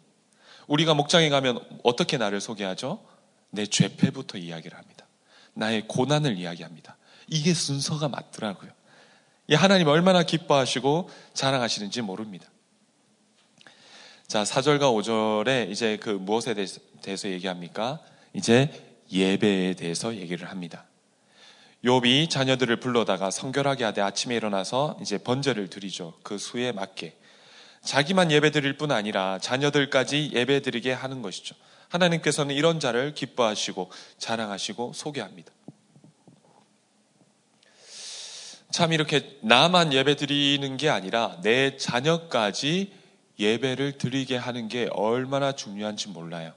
우리가 0.67 0.93
목장에 0.93 1.29
가면 1.29 1.59
어떻게 1.83 2.17
나를 2.17 2.39
소개하죠? 2.39 3.03
내 3.49 3.65
죄패부터 3.65 4.37
이야기를 4.37 4.77
합니다. 4.77 5.07
나의 5.53 5.87
고난을 5.87 6.37
이야기합니다. 6.37 6.97
이게 7.27 7.53
순서가 7.53 8.09
맞더라고요. 8.09 8.71
하나님 9.53 9.87
얼마나 9.87 10.23
기뻐하시고 10.23 11.09
자랑하시는지 11.33 12.01
모릅니다. 12.01 12.47
자, 14.27 14.43
4절과 14.43 14.81
5절에 14.81 15.69
이제 15.69 15.97
그 15.97 16.09
무엇에 16.09 16.55
대해서 16.55 17.29
얘기합니까? 17.29 17.99
이제 18.33 18.71
예배에 19.11 19.75
대해서 19.75 20.15
얘기를 20.15 20.49
합니다. 20.49 20.85
욥이 21.83 22.31
자녀들을 22.31 22.79
불러다가 22.79 23.29
성결하게 23.29 23.83
하되 23.83 24.01
아침에 24.01 24.35
일어나서 24.35 24.97
이제 25.01 25.19
번제를 25.19 25.69
드리죠. 25.69 26.15
그 26.23 26.39
수에 26.39 26.71
맞게. 26.71 27.15
자기만 27.83 28.31
예배 28.31 28.49
드릴 28.49 28.77
뿐 28.77 28.91
아니라 28.91 29.37
자녀들까지 29.37 30.31
예배 30.33 30.63
드리게 30.63 30.91
하는 30.91 31.21
것이죠. 31.21 31.55
하나님께서는 31.89 32.55
이런 32.55 32.79
자를 32.79 33.13
기뻐하시고 33.13 33.91
자랑하시고 34.17 34.93
소개합니다. 34.95 35.51
참 38.71 38.91
이렇게 38.93 39.37
나만 39.41 39.93
예배 39.93 40.15
드리는 40.15 40.77
게 40.77 40.89
아니라 40.89 41.37
내 41.41 41.77
자녀까지 41.77 42.91
예배를 43.39 43.97
드리게 43.97 44.37
하는 44.37 44.67
게 44.67 44.89
얼마나 44.91 45.51
중요한지 45.53 46.09
몰라요. 46.09 46.53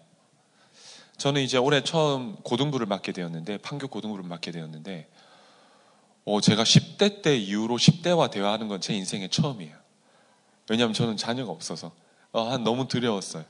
저는 1.17 1.43
이제 1.43 1.59
올해 1.59 1.83
처음 1.83 2.37
고등부를 2.37 2.87
맡게 2.87 3.13
되었는데, 3.13 3.59
판교 3.59 3.89
고등부를 3.89 4.25
맡게 4.25 4.53
되었는데, 4.53 5.09
어, 6.25 6.41
제가 6.41 6.63
10대 6.63 7.23
때 7.23 7.37
이후로 7.37 7.77
10대와 7.77 8.31
대화하는 8.31 8.69
건 8.69 8.81
제 8.81 8.95
인생의 8.95 9.31
처음이에요. 9.31 9.77
왜냐하면 10.71 10.93
저는 10.95 11.17
자녀가 11.17 11.51
없어서 11.51 11.93
어, 12.31 12.59
너무 12.59 12.87
두려웠어요. 12.87 13.45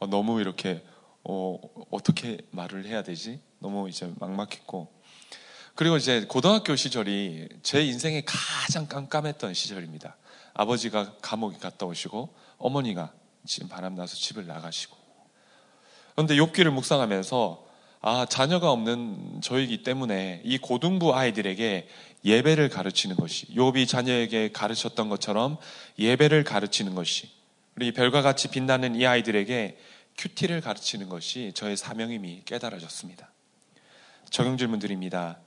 어, 0.00 0.06
너무 0.06 0.40
이렇게 0.40 0.82
어, 1.24 1.58
어떻게 1.90 2.38
말을 2.50 2.84
해야 2.86 3.02
되지? 3.02 3.40
너무 3.60 3.88
이제 3.88 4.12
막막했고 4.18 4.92
그리고 5.78 5.96
이제 5.96 6.24
고등학교 6.26 6.74
시절이 6.74 7.46
제 7.62 7.84
인생에 7.84 8.24
가장 8.26 8.88
깜깜했던 8.88 9.54
시절입니다. 9.54 10.16
아버지가 10.52 11.12
감옥에 11.22 11.56
갔다 11.58 11.86
오시고 11.86 12.34
어머니가 12.58 13.12
지금 13.46 13.68
바람 13.68 13.94
나서 13.94 14.16
집을 14.16 14.48
나가시고 14.48 14.96
그런데 16.16 16.34
욥기를 16.34 16.70
묵상하면서 16.70 17.64
아 18.00 18.26
자녀가 18.28 18.72
없는 18.72 19.40
저이기 19.40 19.84
때문에 19.84 20.42
이 20.42 20.58
고등부 20.58 21.14
아이들에게 21.14 21.88
예배를 22.24 22.70
가르치는 22.70 23.14
것이 23.14 23.46
욥이 23.54 23.86
자녀에게 23.86 24.50
가르쳤던 24.50 25.08
것처럼 25.08 25.58
예배를 25.96 26.42
가르치는 26.42 26.96
것이 26.96 27.30
우리 27.76 27.92
별과 27.92 28.22
같이 28.22 28.48
빛나는 28.48 28.96
이 28.96 29.06
아이들에게 29.06 29.78
큐티를 30.16 30.60
가르치는 30.60 31.08
것이 31.08 31.52
저의 31.54 31.76
사명임이 31.76 32.42
깨달아졌습니다. 32.46 33.30
적용 34.28 34.56
질문 34.56 34.80
드립니다. 34.80 35.38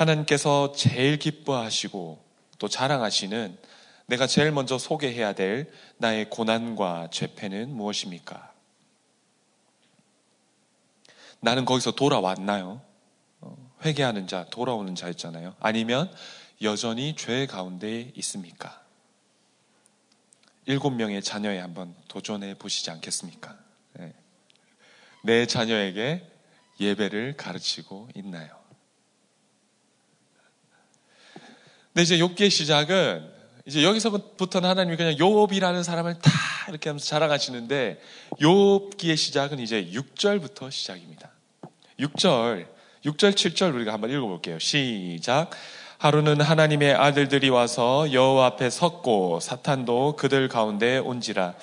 하나님께서 0.00 0.72
제일 0.72 1.18
기뻐하시고 1.18 2.24
또 2.58 2.68
자랑하시는 2.68 3.58
내가 4.06 4.26
제일 4.26 4.50
먼저 4.50 4.78
소개해야 4.78 5.34
될 5.34 5.70
나의 5.98 6.30
고난과 6.30 7.08
죄패는 7.10 7.70
무엇입니까? 7.70 8.52
나는 11.40 11.64
거기서 11.64 11.92
돌아왔나요? 11.92 12.80
회개하는 13.84 14.26
자, 14.26 14.46
돌아오는 14.50 14.94
자였잖아요. 14.94 15.54
아니면 15.60 16.10
여전히 16.62 17.14
죄 17.16 17.46
가운데 17.46 18.10
있습니까? 18.16 18.82
일곱 20.66 20.90
명의 20.90 21.22
자녀에 21.22 21.58
한번 21.58 21.94
도전해 22.08 22.54
보시지 22.54 22.90
않겠습니까? 22.90 23.56
네. 23.94 24.14
내 25.24 25.46
자녀에게 25.46 26.26
예배를 26.78 27.36
가르치고 27.36 28.08
있나요? 28.14 28.59
근데 31.92 32.02
이제 32.02 32.18
욥기의 32.18 32.50
시작은 32.50 33.28
이제 33.66 33.82
여기서부터는 33.82 34.68
하나님이 34.68 34.96
그냥 34.96 35.14
욥이라는 35.14 35.82
사람을 35.82 36.18
다 36.20 36.30
이렇게 36.68 36.88
하면서 36.88 37.04
자랑하시는데 37.06 38.00
욥기의 38.40 39.16
시작은 39.16 39.58
이제 39.58 39.90
6절부터 39.92 40.70
시작입니다. 40.70 41.30
6절 41.98 42.66
6절, 43.04 43.32
7절 43.32 43.74
우리가 43.74 43.92
한번 43.94 44.10
읽어볼게요. 44.10 44.58
시작. 44.58 45.50
하루는 45.98 46.40
하나님의 46.40 46.94
아들들이 46.94 47.48
와서 47.48 48.12
여호와 48.12 48.46
앞에 48.46 48.70
섰고 48.70 49.40
사탄도 49.40 50.16
그들 50.16 50.48
가운데 50.48 50.98
온지라. 50.98 51.54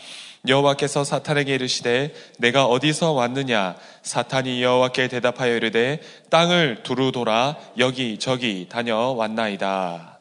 여호와께서 0.47 1.03
사탄에게 1.03 1.55
이르시되 1.55 2.13
내가 2.37 2.65
어디서 2.65 3.11
왔느냐 3.13 3.75
사탄이 4.03 4.61
여호와께 4.63 5.07
대답하여 5.09 5.55
이르되 5.55 6.01
땅을 6.29 6.83
두루 6.83 7.11
돌아 7.11 7.57
여기 7.77 8.17
저기 8.19 8.67
다녀왔나이다. 8.69 10.16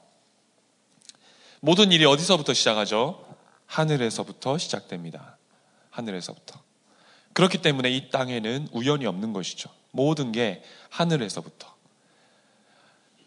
모든 1.60 1.92
일이 1.92 2.04
어디서부터 2.04 2.54
시작하죠? 2.54 3.24
하늘에서부터 3.66 4.58
시작됩니다. 4.58 5.38
하늘에서부터. 5.90 6.60
그렇기 7.32 7.58
때문에 7.58 7.90
이 7.90 8.10
땅에는 8.10 8.68
우연이 8.72 9.06
없는 9.06 9.32
것이죠. 9.32 9.70
모든 9.90 10.32
게 10.32 10.62
하늘에서부터. 10.90 11.74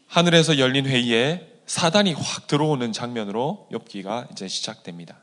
하늘에서 0.07 0.57
열린 0.57 0.85
회의에 0.85 1.47
사단이 1.65 2.13
확 2.13 2.47
들어오는 2.47 2.91
장면으로 2.91 3.67
엽기가 3.71 4.27
이제 4.31 4.47
시작됩니다. 4.47 5.17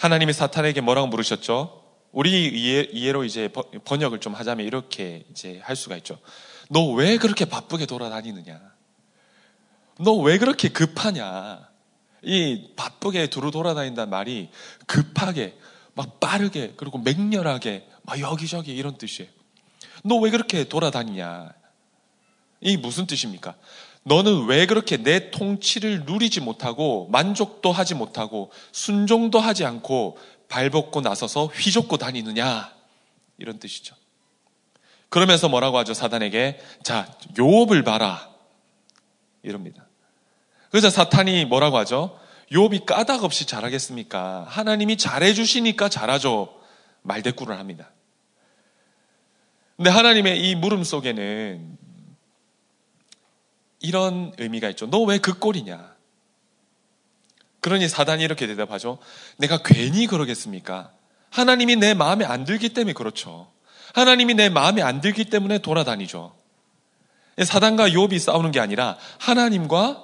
하나님이 0.00 0.32
사탄에게 0.32 0.80
뭐라고 0.80 1.06
물으셨죠? 1.06 1.82
우리 2.10 2.48
이해, 2.48 3.12
로 3.12 3.24
이제 3.24 3.48
번역을 3.84 4.20
좀 4.20 4.34
하자면 4.34 4.66
이렇게 4.66 5.24
이제 5.30 5.60
할 5.62 5.76
수가 5.76 5.96
있죠. 5.98 6.18
너 6.70 6.92
왜 6.94 7.18
그렇게 7.18 7.44
바쁘게 7.44 7.86
돌아다니느냐? 7.86 8.60
너 10.00 10.12
왜 10.22 10.38
그렇게 10.38 10.68
급하냐? 10.68 11.68
이 12.24 12.70
바쁘게 12.76 13.28
두루 13.28 13.50
돌아다닌다는 13.50 14.10
말이 14.10 14.50
급하게, 14.86 15.56
막 15.94 16.20
빠르게, 16.20 16.74
그리고 16.76 16.98
맹렬하게, 16.98 17.86
막 18.02 18.20
여기저기 18.20 18.74
이런 18.74 18.96
뜻이에요. 18.98 19.30
너 20.04 20.16
왜 20.16 20.30
그렇게 20.30 20.64
돌아다니냐? 20.64 21.52
이 22.60 22.76
무슨 22.76 23.06
뜻입니까? 23.06 23.54
너는 24.02 24.46
왜 24.46 24.66
그렇게 24.66 24.98
내 24.98 25.30
통치를 25.30 26.04
누리지 26.04 26.40
못하고 26.40 27.08
만족도 27.10 27.72
하지 27.72 27.94
못하고 27.94 28.50
순종도 28.72 29.38
하지 29.38 29.64
않고 29.64 30.18
발벗고 30.48 31.00
나서서 31.00 31.46
휘젓고 31.46 31.96
다니느냐? 31.96 32.74
이런 33.38 33.58
뜻이죠. 33.58 33.96
그러면서 35.08 35.48
뭐라고 35.48 35.78
하죠? 35.78 35.94
사단에게 35.94 36.60
자, 36.82 37.10
요업을 37.38 37.82
봐라. 37.82 38.30
이럽니다. 39.42 39.83
그래서 40.74 40.90
사탄이 40.90 41.44
뭐라고 41.44 41.78
하죠? 41.78 42.18
요업이 42.52 42.80
까닭 42.84 43.22
없이 43.22 43.46
잘하겠습니까? 43.46 44.44
하나님이 44.48 44.96
잘해 44.96 45.32
주시니까 45.32 45.88
잘하죠. 45.88 46.52
말대꾸를 47.02 47.60
합니다. 47.60 47.92
근데 49.76 49.88
하나님의 49.90 50.40
이 50.50 50.56
물음 50.56 50.82
속에는 50.82 51.78
이런 53.78 54.32
의미가 54.36 54.68
있죠. 54.70 54.90
너 54.90 55.04
왜 55.06 55.18
그 55.18 55.38
꼴이냐? 55.38 55.94
그러니 57.60 57.86
사단이 57.88 58.24
이렇게 58.24 58.48
대답하죠. 58.48 58.98
내가 59.36 59.58
괜히 59.62 60.08
그러겠습니까? 60.08 60.90
하나님이 61.30 61.76
내 61.76 61.94
마음에 61.94 62.24
안 62.24 62.42
들기 62.42 62.70
때문에 62.70 62.94
그렇죠. 62.94 63.48
하나님이 63.94 64.34
내 64.34 64.48
마음에 64.48 64.82
안 64.82 65.00
들기 65.00 65.26
때문에 65.26 65.58
돌아다니죠. 65.58 66.34
사단과 67.44 67.90
욥이 67.90 68.18
싸우는 68.18 68.50
게 68.50 68.58
아니라 68.58 68.98
하나님과 69.20 70.03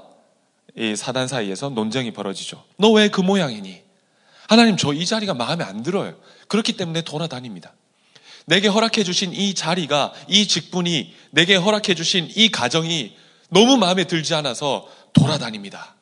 사단 0.96 1.28
사이에서 1.28 1.68
논쟁이 1.70 2.10
벌어지죠. 2.12 2.64
너 2.78 2.92
왜 2.92 3.08
그 3.08 3.20
모양이니? 3.20 3.82
하나님 4.48 4.76
저 4.76 4.92
이 4.92 5.04
자리가 5.06 5.34
마음에 5.34 5.62
안 5.64 5.82
들어요. 5.82 6.16
그렇기 6.48 6.72
때문에 6.76 7.02
돌아다닙니다. 7.02 7.74
내게 8.46 8.66
허락해 8.68 9.04
주신 9.04 9.32
이 9.32 9.54
자리가 9.54 10.12
이 10.28 10.48
직분이 10.48 11.14
내게 11.30 11.54
허락해 11.54 11.94
주신 11.94 12.28
이 12.34 12.50
가정이 12.50 13.16
너무 13.50 13.76
마음에 13.76 14.04
들지 14.04 14.34
않아서 14.34 14.88
돌아다닙니다. 15.12 15.94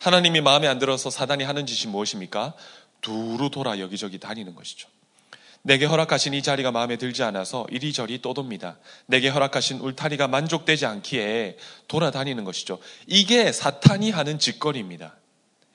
하나님이 0.00 0.40
마음에 0.42 0.68
안 0.68 0.78
들어서 0.78 1.10
사단이 1.10 1.44
하는 1.44 1.66
짓이 1.66 1.90
무엇입니까? 1.90 2.52
두루 3.00 3.50
돌아 3.50 3.78
여기저기 3.78 4.18
다니는 4.18 4.54
것이죠. 4.54 4.88
내게 5.66 5.86
허락하신 5.86 6.34
이 6.34 6.42
자리가 6.42 6.72
마음에 6.72 6.96
들지 6.96 7.22
않아서 7.22 7.66
이리저리 7.70 8.20
떠돕니다. 8.20 8.76
내게 9.06 9.30
허락하신 9.30 9.78
울타리가 9.80 10.28
만족되지 10.28 10.84
않기에 10.84 11.56
돌아다니는 11.88 12.44
것이죠. 12.44 12.78
이게 13.06 13.50
사탄이 13.50 14.10
하는 14.10 14.38
짓거리입니다. 14.38 15.16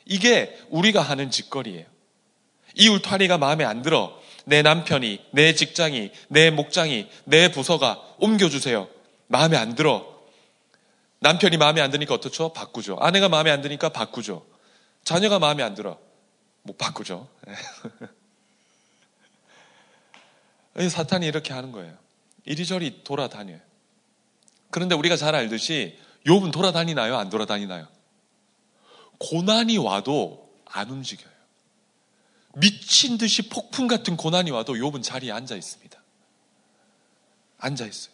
이게 0.06 0.56
우리가 0.70 1.02
하는 1.02 1.32
짓거리예요. 1.32 1.86
이 2.76 2.88
울타리가 2.88 3.40
마음에 3.40 3.66
안 3.66 3.82
들어 3.82 4.16
내 4.46 4.62
남편이, 4.62 5.26
내 5.32 5.56
직장이, 5.56 6.12
내 6.28 6.52
목장이, 6.52 7.10
내 7.26 7.50
부서가 7.50 8.00
옮겨주세요. 8.20 8.88
마음에 9.26 9.58
안 9.58 9.74
들어. 9.74 10.06
남편이 11.22 11.58
마음에 11.58 11.82
안 11.82 11.90
드니까 11.90 12.14
어떻죠? 12.14 12.54
바꾸죠. 12.54 12.98
아내가 13.00 13.28
마음에 13.28 13.50
안 13.50 13.64
드니까 13.64 13.90
바꾸죠. 13.90 14.46
자녀가 15.04 15.40
마음에 15.40 15.64
안 15.64 15.74
들어. 15.74 15.98
못 16.62 16.78
바꾸죠. 16.78 17.28
사탄이 20.88 21.26
이렇게 21.26 21.54
하는 21.54 21.72
거예요. 21.72 21.98
이리저리 22.46 23.04
돌아다녀요. 23.04 23.60
그런데 24.70 24.96
우리가 24.96 25.18
잘 25.18 25.36
알듯이 25.36 25.98
욥은 26.26 26.52
돌아다니나요? 26.52 27.18
안 27.18 27.30
돌아다니나요? 27.30 27.88
고난이 29.18 29.78
와도 29.78 30.50
안 30.66 30.90
움직여요. 30.90 31.30
미친 32.56 33.18
듯이 33.18 33.50
폭풍 33.50 33.88
같은 33.88 34.16
고난이 34.16 34.52
와도 34.52 34.74
욥은 34.74 35.04
자리에 35.04 35.32
앉아 35.32 35.56
있습니다. 35.56 36.02
앉아 37.58 37.86
있어요. 37.86 38.14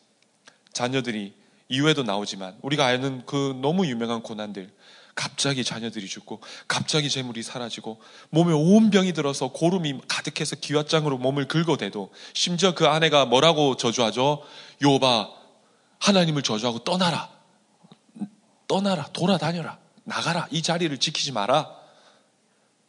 자녀들이 0.73 1.33
이후에도 1.69 2.03
나오지만 2.03 2.57
우리가 2.61 2.85
아는 2.85 3.25
그 3.25 3.57
너무 3.61 3.85
유명한 3.85 4.21
고난들 4.21 4.71
갑자기 5.15 5.63
자녀들이 5.63 6.07
죽고 6.07 6.41
갑자기 6.67 7.09
재물이 7.09 7.41
사라지고 7.41 8.01
몸에 8.29 8.53
온 8.53 8.89
병이 8.89 9.13
들어서 9.13 9.47
고름이 9.47 10.01
가득해서 10.09 10.57
기왓장으로 10.57 11.17
몸을 11.17 11.47
긁어대도 11.47 12.11
심지어 12.33 12.75
그 12.75 12.87
아내가 12.87 13.25
뭐라고 13.25 13.77
저주하죠? 13.77 14.43
요바 14.83 15.29
하나님을 15.99 16.43
저주하고 16.43 16.79
떠나라. 16.83 17.33
떠나라. 18.67 19.05
돌아다녀라. 19.13 19.79
나가라. 20.03 20.47
이 20.51 20.61
자리를 20.61 20.95
지키지 20.97 21.31
마라. 21.31 21.73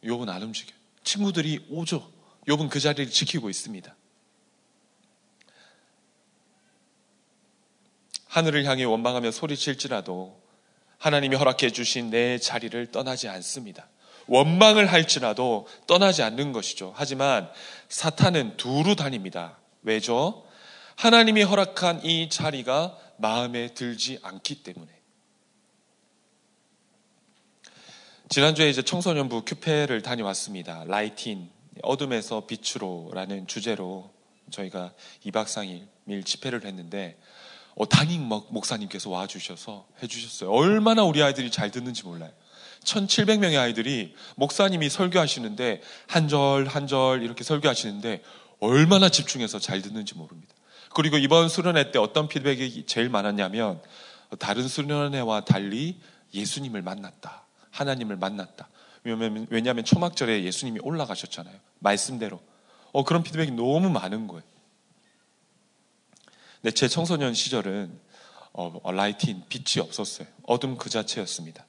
욥은 0.03 0.29
안 0.29 0.43
움직여. 0.43 0.73
친구들이 1.03 1.65
오죠. 1.69 2.11
욥은 2.47 2.69
그 2.69 2.79
자리를 2.79 3.11
지키고 3.11 3.49
있습니다. 3.49 3.95
하늘을 8.27 8.65
향해 8.65 8.83
원망하며 8.83 9.31
소리칠지라도 9.31 10.46
하나님이 10.97 11.35
허락해 11.35 11.71
주신 11.71 12.09
내 12.09 12.37
자리를 12.37 12.91
떠나지 12.91 13.27
않습니다. 13.27 13.87
원망을 14.27 14.91
할지라도 14.91 15.67
떠나지 15.87 16.21
않는 16.23 16.51
것이죠. 16.51 16.93
하지만 16.95 17.49
사탄은 17.89 18.57
두루 18.57 18.95
다닙니다. 18.95 19.57
왜죠? 19.83 20.45
하나님이 20.95 21.43
허락한 21.43 22.03
이 22.03 22.29
자리가 22.29 22.97
마음에 23.17 23.73
들지 23.73 24.19
않기 24.21 24.63
때문에. 24.63 24.91
지난주에 28.29 28.69
이제 28.69 28.81
청소년부 28.81 29.43
큐페를 29.45 30.01
다녀왔습니다. 30.01 30.83
라이틴, 30.85 31.49
어둠에서 31.83 32.45
빛으로라는 32.45 33.47
주제로 33.47 34.11
저희가 34.49 34.93
2박 35.25 35.45
3일 35.45 36.25
집회를 36.25 36.65
했는데 36.65 37.17
어, 37.17 37.27
담임 37.85 38.23
목사님께서 38.23 39.09
와주셔서 39.09 39.87
해주셨어요. 40.01 40.49
얼마나 40.51 41.03
우리 41.03 41.21
아이들이 41.21 41.51
잘 41.51 41.69
듣는지 41.71 42.03
몰라요. 42.03 42.31
1700명의 42.83 43.59
아이들이 43.59 44.15
목사님이 44.35 44.89
설교하시는데 44.89 45.81
한 46.07 46.27
절 46.27 46.67
한 46.67 46.87
절 46.87 47.21
이렇게 47.23 47.43
설교하시는데 47.43 48.23
얼마나 48.59 49.09
집중해서 49.09 49.59
잘 49.59 49.81
듣는지 49.81 50.15
모릅니다. 50.15 50.53
그리고 50.95 51.17
이번 51.17 51.49
수련회 51.49 51.91
때 51.91 51.99
어떤 51.99 52.27
피드백이 52.27 52.85
제일 52.87 53.09
많았냐면 53.09 53.81
다른 54.39 54.67
수련회와 54.67 55.45
달리 55.45 55.99
예수님을 56.33 56.81
만났다. 56.81 57.43
하나님을 57.71 58.15
만났다. 58.15 58.69
왜냐하면, 59.03 59.47
왜냐하면 59.49 59.85
초막절에 59.85 60.43
예수님이 60.43 60.79
올라가셨잖아요. 60.81 61.55
말씀대로. 61.79 62.41
어, 62.91 63.03
그런 63.03 63.21
피드백이 63.21 63.51
너무 63.51 63.89
많은 63.89 64.27
거예요. 64.27 64.43
근데 66.61 66.73
제 66.73 66.87
청소년 66.87 67.33
시절은 67.33 67.99
어, 68.53 68.79
어, 68.83 68.91
라이틴 68.91 69.43
빛이 69.49 69.83
없었어요. 69.83 70.27
어둠 70.43 70.77
그 70.77 70.89
자체였습니다. 70.89 71.65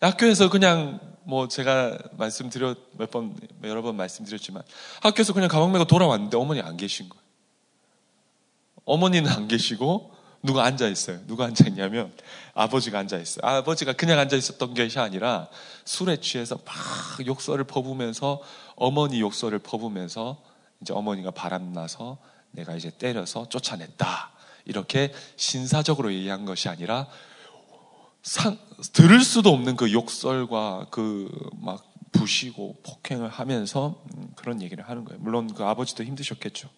학교에서 0.00 0.50
그냥 0.50 1.00
뭐 1.24 1.48
제가 1.48 1.98
말씀드렸 2.12 2.78
몇번 2.98 3.36
여러 3.64 3.82
번 3.82 3.96
말씀드렸지만 3.96 4.62
학교에서 5.02 5.32
그냥 5.32 5.48
가방 5.48 5.72
메고 5.72 5.84
돌아왔는데 5.84 6.36
어머니 6.36 6.60
안 6.60 6.76
계신 6.76 7.08
거예요. 7.08 7.22
어머니는 8.84 9.30
안 9.30 9.48
계시고 9.48 10.12
누가 10.42 10.64
앉아 10.64 10.88
있어요. 10.88 11.20
누가 11.26 11.44
앉아 11.44 11.66
있냐면 11.68 12.12
아버지가 12.54 12.98
앉아 13.00 13.18
있어요. 13.18 13.40
아버지가 13.42 13.92
그냥 13.92 14.18
앉아 14.18 14.36
있었던 14.36 14.74
것이 14.74 14.98
아니라 14.98 15.48
술에 15.84 16.16
취해서 16.18 16.58
막 16.64 17.26
욕설을 17.26 17.64
퍼부면서 17.64 18.40
어머니 18.76 19.20
욕설을 19.20 19.58
퍼부면서 19.58 20.40
이제 20.80 20.92
어머니가 20.94 21.32
바람나서 21.32 22.18
내가 22.58 22.74
이제 22.74 22.90
때려서 22.90 23.48
쫓아냈다. 23.48 24.32
이렇게 24.64 25.12
신사적으로 25.36 26.12
얘기한 26.12 26.44
것이 26.44 26.68
아니라 26.68 27.06
상, 28.22 28.58
들을 28.92 29.20
수도 29.22 29.50
없는 29.50 29.76
그 29.76 29.92
욕설과 29.92 30.86
그 30.90 31.28
막 31.60 31.88
부시고 32.12 32.76
폭행을 32.82 33.28
하면서 33.28 34.02
음, 34.14 34.30
그런 34.34 34.62
얘기를 34.62 34.88
하는 34.88 35.04
거예요. 35.04 35.20
물론 35.20 35.52
그 35.52 35.64
아버지도 35.64 36.04
힘드셨겠죠. 36.04 36.68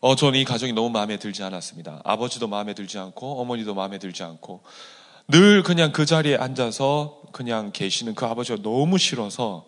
어, 0.00 0.16
저는 0.16 0.38
이 0.38 0.44
가정이 0.44 0.72
너무 0.72 0.90
마음에 0.90 1.16
들지 1.16 1.42
않았습니다. 1.42 2.00
아버지도 2.04 2.48
마음에 2.48 2.74
들지 2.74 2.98
않고 2.98 3.40
어머니도 3.40 3.74
마음에 3.74 3.98
들지 3.98 4.22
않고 4.24 4.62
늘 5.28 5.62
그냥 5.62 5.92
그 5.92 6.04
자리에 6.04 6.36
앉아서 6.36 7.22
그냥 7.32 7.70
계시는 7.72 8.14
그 8.14 8.26
아버지가 8.26 8.62
너무 8.62 8.98
싫어서 8.98 9.64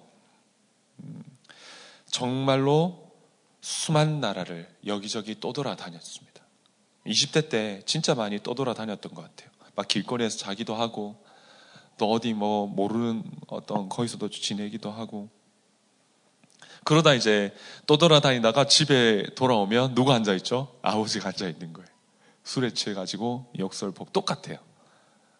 음, 1.00 1.22
정말로 2.10 3.03
수많은 3.64 4.20
나라를 4.20 4.68
여기저기 4.84 5.40
떠돌아다녔습니다. 5.40 6.44
20대 7.06 7.48
때 7.48 7.80
진짜 7.86 8.14
많이 8.14 8.38
떠돌아다녔던 8.42 9.14
것 9.14 9.22
같아요. 9.22 9.50
막 9.74 9.88
길거리에서 9.88 10.36
자기도 10.36 10.74
하고 10.74 11.24
또 11.96 12.12
어디 12.12 12.34
뭐 12.34 12.66
모르는 12.66 13.24
어떤 13.46 13.88
거기서도 13.88 14.28
지내기도 14.28 14.90
하고 14.90 15.30
그러다 16.84 17.14
이제 17.14 17.54
떠돌아다니다가 17.86 18.66
집에 18.66 19.22
돌아오면 19.34 19.94
누가 19.94 20.14
앉아 20.14 20.34
있죠? 20.34 20.76
아버지가 20.82 21.28
앉아 21.30 21.48
있는 21.48 21.72
거예요. 21.72 21.88
술에 22.42 22.70
취해가지고 22.70 23.50
역설복 23.58 24.12
똑같아요. 24.12 24.58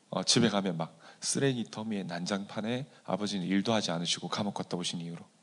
어, 0.09 0.23
집에 0.23 0.49
가면 0.49 0.79
막 0.79 0.99
쓰레기 1.21 1.65
더미에 1.71 2.05
난장판에 2.05 2.87
아버지는 3.05 3.47
일도 3.47 3.75
하지 3.75 3.91
않으시고 3.91 4.29
감옥 4.29 4.55
갔다 4.55 4.79
오신 4.79 5.03
이유로 5.03 5.34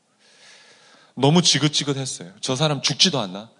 너무 1.14 1.42
지긋지긋했어요. 1.42 2.32
저 2.40 2.56
사람 2.56 2.80
죽지도 2.82 3.18
않나? 3.18 3.50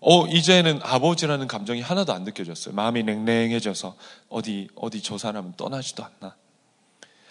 어, 0.00 0.26
이제는 0.26 0.80
아버지라는 0.82 1.46
감정이 1.46 1.82
하나도 1.82 2.12
안 2.12 2.24
느껴졌어요. 2.24 2.74
마음이 2.74 3.02
냉랭해져서 3.02 3.96
어디, 4.28 4.68
어디 4.74 5.02
저 5.02 5.18
사람은 5.18 5.54
떠나지도 5.56 6.04
않나. 6.04 6.36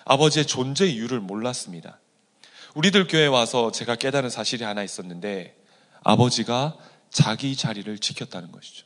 아버지의 0.05 0.45
존재 0.45 0.85
이유를 0.85 1.19
몰랐습니다. 1.19 1.99
우리들 2.75 3.07
교회 3.07 3.25
와서 3.25 3.71
제가 3.71 3.95
깨달은 3.95 4.29
사실이 4.29 4.63
하나 4.63 4.83
있었는데 4.83 5.55
아버지가 6.03 6.77
자기 7.09 7.55
자리를 7.55 7.97
지켰다는 7.97 8.51
것이죠. 8.51 8.85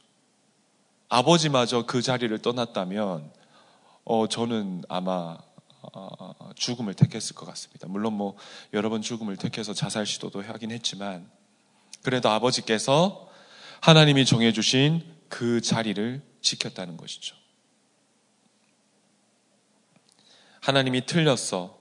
아버지마저 1.09 1.85
그 1.85 2.01
자리를 2.01 2.37
떠났다면 2.39 3.31
어, 4.05 4.27
저는 4.27 4.83
아마 4.89 5.11
어, 5.11 5.52
죽음을 6.55 6.93
택했을 6.93 7.35
것 7.35 7.45
같습니다. 7.47 7.87
물론 7.87 8.13
뭐 8.13 8.35
여러 8.73 8.89
번 8.89 9.01
죽음을 9.01 9.37
택해서 9.37 9.73
자살 9.73 10.05
시도도 10.05 10.41
하긴 10.41 10.71
했지만 10.71 11.29
그래도 12.01 12.29
아버지께서 12.29 13.29
하나님이 13.81 14.25
정해주신 14.25 15.03
그 15.29 15.61
자리를 15.61 16.21
지켰다는 16.41 16.97
것이죠. 16.97 17.35
하나님이 20.61 21.05
틀렸어. 21.05 21.77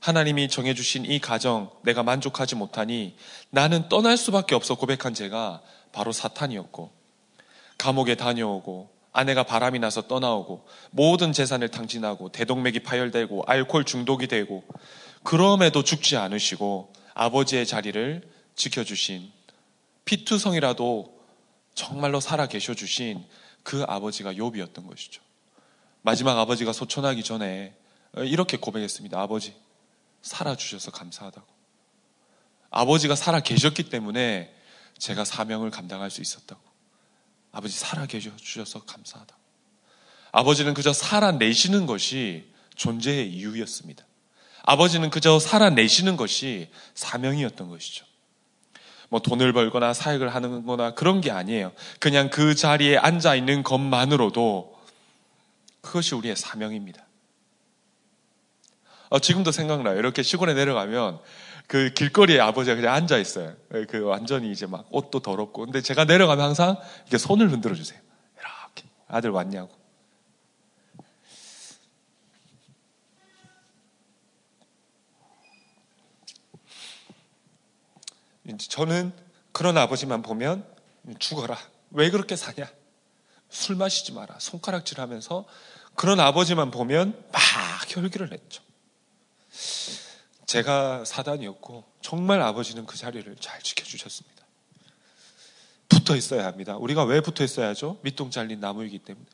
하나님이 0.00 0.48
정해주신 0.48 1.04
이 1.04 1.18
가정 1.18 1.70
내가 1.82 2.02
만족하지 2.02 2.54
못하니 2.54 3.16
나는 3.50 3.88
떠날 3.88 4.16
수밖에 4.16 4.54
없어 4.54 4.76
고백한 4.76 5.14
제가 5.14 5.62
바로 5.92 6.12
사탄이었고 6.12 6.92
감옥에 7.76 8.14
다녀오고 8.14 8.95
아내가 9.16 9.44
바람이 9.44 9.78
나서 9.78 10.02
떠나오고 10.02 10.66
모든 10.90 11.32
재산을 11.32 11.70
탕진하고 11.70 12.32
대동맥이 12.32 12.80
파열되고 12.80 13.44
알코올 13.46 13.84
중독이 13.84 14.26
되고 14.26 14.62
그럼에도 15.22 15.82
죽지 15.82 16.18
않으시고 16.18 16.92
아버지의 17.14 17.66
자리를 17.66 18.30
지켜주신 18.56 19.32
피투성이라도 20.04 21.18
정말로 21.74 22.20
살아 22.20 22.46
계셔 22.46 22.74
주신 22.74 23.24
그 23.62 23.84
아버지가 23.88 24.34
욥이었던 24.34 24.86
것이죠. 24.86 25.22
마지막 26.02 26.38
아버지가 26.38 26.74
소천하기 26.74 27.22
전에 27.22 27.74
이렇게 28.16 28.58
고백했습니다. 28.58 29.18
아버지 29.18 29.56
살아 30.20 30.54
주셔서 30.56 30.90
감사하다고. 30.90 31.46
아버지가 32.68 33.14
살아 33.16 33.40
계셨기 33.40 33.88
때문에 33.88 34.54
제가 34.98 35.24
사명을 35.24 35.70
감당할 35.70 36.10
수 36.10 36.20
있었다고. 36.20 36.65
아버지 37.56 37.78
살아 37.78 38.04
계셔 38.04 38.36
주셔서 38.36 38.84
감사하다고. 38.84 39.40
아버지는 40.30 40.74
그저 40.74 40.92
살아내시는 40.92 41.86
것이 41.86 42.52
존재의 42.74 43.32
이유였습니다. 43.32 44.04
아버지는 44.64 45.08
그저 45.08 45.38
살아내시는 45.38 46.18
것이 46.18 46.68
사명이었던 46.92 47.70
것이죠. 47.70 48.04
뭐 49.08 49.20
돈을 49.20 49.54
벌거나 49.54 49.94
사역을 49.94 50.34
하는 50.34 50.66
거나 50.66 50.92
그런 50.92 51.22
게 51.22 51.30
아니에요. 51.30 51.72
그냥 51.98 52.28
그 52.28 52.54
자리에 52.54 52.98
앉아 52.98 53.36
있는 53.36 53.62
것만으로도 53.62 54.78
그것이 55.80 56.14
우리의 56.14 56.36
사명입니다. 56.36 57.06
어, 59.08 59.18
지금도 59.18 59.50
생각나요. 59.50 59.98
이렇게 59.98 60.22
시골에 60.22 60.52
내려가면 60.52 61.20
그 61.66 61.90
길거리에 61.90 62.40
아버지가 62.40 62.76
그냥 62.76 62.94
앉아 62.94 63.18
있어요. 63.18 63.56
그 63.88 64.00
완전히 64.00 64.52
이제 64.52 64.66
막 64.66 64.86
옷도 64.90 65.20
더럽고. 65.20 65.64
근데 65.64 65.80
제가 65.80 66.04
내려가면 66.04 66.44
항상 66.44 66.76
이렇게 67.02 67.18
손을 67.18 67.50
흔들어 67.50 67.74
주세요. 67.74 68.00
이렇게. 68.38 68.84
아들 69.08 69.30
왔냐고. 69.30 69.74
저는 78.68 79.12
그런 79.50 79.76
아버지만 79.76 80.22
보면 80.22 80.64
죽어라. 81.18 81.58
왜 81.90 82.10
그렇게 82.10 82.36
사냐? 82.36 82.70
술 83.48 83.74
마시지 83.74 84.12
마라. 84.12 84.38
손가락질 84.38 85.00
하면서 85.00 85.46
그런 85.96 86.20
아버지만 86.20 86.70
보면 86.70 87.24
막 87.32 87.42
혈기를 87.88 88.28
냈죠. 88.28 88.62
제가 90.46 91.04
사단이었고 91.04 91.84
정말 92.00 92.40
아버지는 92.40 92.86
그 92.86 92.96
자리를 92.96 93.36
잘 93.40 93.60
지켜주셨습니다. 93.60 94.36
붙어 95.88 96.16
있어야 96.16 96.46
합니다. 96.46 96.76
우리가 96.76 97.04
왜 97.04 97.20
붙어 97.20 97.44
있어야죠? 97.44 97.98
밑동 98.02 98.30
잘린 98.30 98.60
나무이기 98.60 99.00
때문에. 99.00 99.26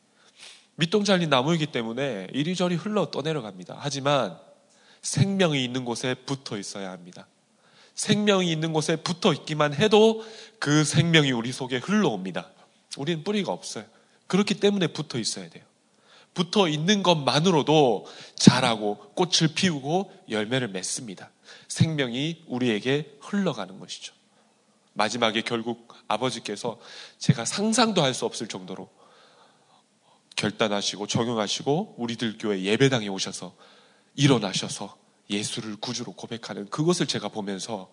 밑동 0.76 1.04
잘린 1.04 1.28
나무이기 1.28 1.66
때문에 1.66 2.28
이리저리 2.32 2.76
흘러 2.76 3.10
떠내려갑니다. 3.10 3.76
하지만 3.78 4.38
생명이 5.02 5.62
있는 5.62 5.84
곳에 5.84 6.14
붙어 6.14 6.58
있어야 6.58 6.90
합니다. 6.90 7.26
생명이 7.94 8.50
있는 8.50 8.72
곳에 8.72 8.96
붙어 8.96 9.34
있기만 9.34 9.74
해도 9.74 10.24
그 10.58 10.84
생명이 10.84 11.30
우리 11.32 11.52
속에 11.52 11.76
흘러옵니다. 11.76 12.50
우리는 12.96 13.22
뿌리가 13.22 13.52
없어요. 13.52 13.84
그렇기 14.28 14.54
때문에 14.54 14.86
붙어 14.88 15.18
있어야 15.18 15.50
돼요. 15.50 15.64
붙어 16.34 16.68
있는 16.68 17.02
것만으로도 17.02 18.06
자라고 18.34 18.96
꽃을 19.14 19.54
피우고 19.54 20.12
열매를 20.30 20.68
맺습니다. 20.68 21.30
생명이 21.68 22.44
우리에게 22.46 23.18
흘러가는 23.20 23.78
것이죠. 23.78 24.14
마지막에 24.94 25.42
결국 25.42 25.94
아버지께서 26.08 26.78
제가 27.18 27.44
상상도 27.44 28.02
할 28.02 28.14
수 28.14 28.26
없을 28.26 28.46
정도로 28.46 28.90
결단하시고 30.36 31.06
적용하시고 31.06 31.94
우리들 31.98 32.36
교회 32.38 32.62
예배당에 32.62 33.08
오셔서 33.08 33.54
일어나셔서 34.16 34.96
예수를 35.30 35.76
구주로 35.76 36.12
고백하는 36.12 36.68
그것을 36.68 37.06
제가 37.06 37.28
보면서 37.28 37.90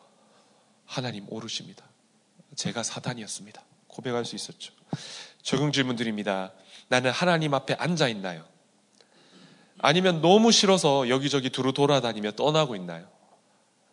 하나님 0.86 1.26
오르십니다. 1.30 1.86
제가 2.56 2.84
사단이었습니다. 2.84 3.64
고백할 3.88 4.26
수 4.26 4.36
있었죠. 4.36 4.74
적용 5.42 5.72
질문 5.72 5.96
드립니다. 5.96 6.52
나는 6.90 7.12
하나님 7.12 7.54
앞에 7.54 7.76
앉아 7.76 8.10
있나요? 8.10 8.44
아니면 9.80 10.22
너무 10.22 10.52
싫어서 10.52 11.08
여기저기 11.08 11.50
두루 11.50 11.72
돌아다니며 11.72 12.32
떠나고 12.32 12.76
있나요? 12.76 13.08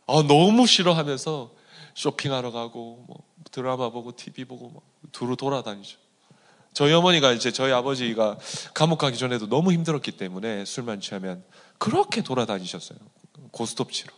아, 0.07 0.25
너무 0.27 0.67
싫어하면서 0.67 1.53
쇼핑하러 1.95 2.51
가고, 2.51 3.05
뭐, 3.07 3.23
드라마 3.51 3.91
보고, 3.91 4.15
TV 4.15 4.45
보고, 4.45 4.69
뭐, 4.69 4.83
두루 5.13 5.37
돌아다니죠. 5.37 5.99
저희 6.73 6.93
어머니가 6.93 7.33
이제 7.33 7.53
저희 7.53 7.73
아버지가 7.73 8.39
감옥 8.75 8.99
가기 8.99 9.17
전에도 9.17 9.49
너무 9.49 9.73
힘들었기 9.73 10.13
때문에 10.13 10.65
술만 10.67 11.01
취하면 11.01 11.43
그렇게 11.79 12.23
돌아다니셨어요. 12.23 12.99
고스톱 13.51 13.93
치러. 13.93 14.13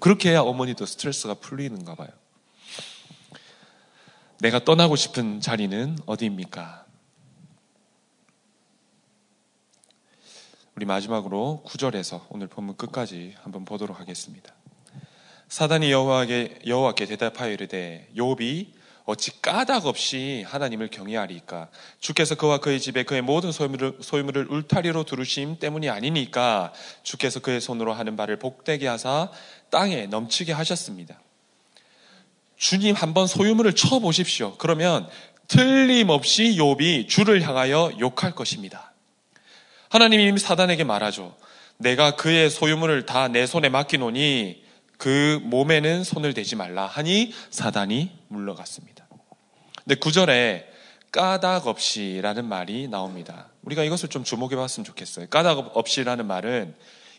그렇게 0.00 0.30
해야 0.30 0.40
어머니도 0.40 0.84
스트레스가 0.84 1.34
풀리는가 1.34 1.94
봐요. 1.94 2.08
내가 4.40 4.64
떠나고 4.64 4.96
싶은 4.96 5.40
자리는 5.40 5.96
어디입니까? 6.06 6.84
우리 10.76 10.86
마지막으로 10.86 11.62
9절에서 11.66 12.22
오늘 12.30 12.48
본문 12.48 12.76
끝까지 12.76 13.34
한번 13.42 13.64
보도록 13.64 14.00
하겠습니다. 14.00 14.52
사단이 15.48 15.92
여호와께 15.92 16.62
여호와께 16.66 17.06
대답하여 17.06 17.52
이르되 17.52 18.08
욥이 18.16 18.72
어찌 19.04 19.40
까닭 19.40 19.86
없이 19.86 20.44
하나님을 20.48 20.88
경외하리까? 20.88 21.68
주께서 22.00 22.34
그와 22.34 22.58
그의 22.58 22.80
집에 22.80 23.04
그의 23.04 23.22
모든 23.22 23.52
소유물을, 23.52 23.98
소유물을 24.00 24.50
울타리로 24.50 25.04
두르심 25.04 25.60
때문이 25.60 25.90
아니니까 25.90 26.72
주께서 27.04 27.38
그의 27.38 27.60
손으로 27.60 27.92
하는 27.92 28.16
바를 28.16 28.40
복되게 28.40 28.88
하사 28.88 29.30
땅에 29.70 30.06
넘치게 30.06 30.52
하셨습니다. 30.52 31.20
주님 32.56 32.96
한번 32.96 33.28
소유물을 33.28 33.74
쳐 33.76 34.00
보십시오. 34.00 34.56
그러면 34.56 35.08
틀림없이 35.46 36.56
욥이 36.56 37.08
주를 37.08 37.42
향하여 37.42 37.92
욕할 38.00 38.34
것입니다. 38.34 38.93
하나님이 39.94 40.36
사단에게 40.40 40.82
말하죠. 40.82 41.36
내가 41.76 42.16
그의 42.16 42.50
소유물을 42.50 43.06
다 43.06 43.28
내 43.28 43.46
손에 43.46 43.68
맡기노니 43.68 44.64
그 44.98 45.38
몸에는 45.44 46.02
손을 46.02 46.34
대지 46.34 46.56
말라 46.56 46.84
하니 46.86 47.32
사단이 47.50 48.10
물러갔습니다. 48.26 49.06
근데 49.84 49.94
구절에 49.94 50.66
까닭 51.12 51.68
없이라는 51.68 52.44
말이 52.44 52.88
나옵니다. 52.88 53.50
우리가 53.62 53.84
이것을 53.84 54.08
좀 54.08 54.24
주목해 54.24 54.56
봤으면 54.56 54.84
좋겠어요. 54.84 55.28
까닭 55.28 55.76
없이라는 55.76 56.26
말은 56.26 56.74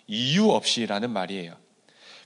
이유 0.07 0.49
없이라는 0.49 1.09
말이에요. 1.09 1.53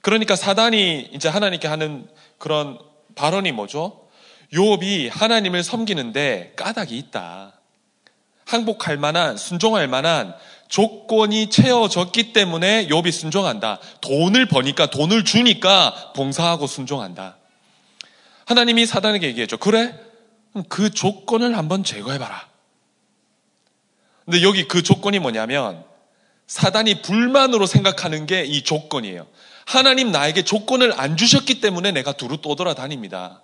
그러니까 0.01 0.35
사단이 0.35 1.11
이제 1.13 1.29
하나님께 1.29 1.67
하는 1.67 2.09
그런 2.39 2.79
발언이 3.13 3.51
뭐죠? 3.51 4.09
요업이 4.55 5.09
하나님을 5.09 5.61
섬기는데 5.61 6.53
까닭이 6.55 6.97
있다. 6.97 7.58
항복할 8.49 8.97
만한, 8.97 9.37
순종할 9.37 9.87
만한 9.87 10.33
조건이 10.67 11.51
채워졌기 11.51 12.33
때문에 12.33 12.87
욥이 12.87 13.11
순종한다. 13.11 13.79
돈을 14.01 14.47
버니까 14.47 14.87
돈을 14.87 15.23
주니까 15.23 16.13
봉사하고 16.15 16.65
순종한다. 16.65 17.37
하나님이 18.45 18.87
사단에게 18.87 19.27
얘기했죠. 19.27 19.57
그래? 19.57 19.95
그 20.67 20.89
조건을 20.89 21.55
한번 21.55 21.83
제거해봐라. 21.83 22.47
근데 24.25 24.41
여기 24.41 24.67
그 24.67 24.81
조건이 24.81 25.19
뭐냐면 25.19 25.83
사단이 26.47 27.03
불만으로 27.03 27.67
생각하는 27.67 28.25
게 28.25 28.43
이 28.45 28.63
조건이에요. 28.63 29.27
하나님 29.67 30.11
나에게 30.11 30.41
조건을 30.43 30.99
안 30.99 31.17
주셨기 31.17 31.61
때문에 31.61 31.91
내가 31.91 32.13
두루 32.13 32.41
떠돌아 32.41 32.73
다닙니다. 32.73 33.43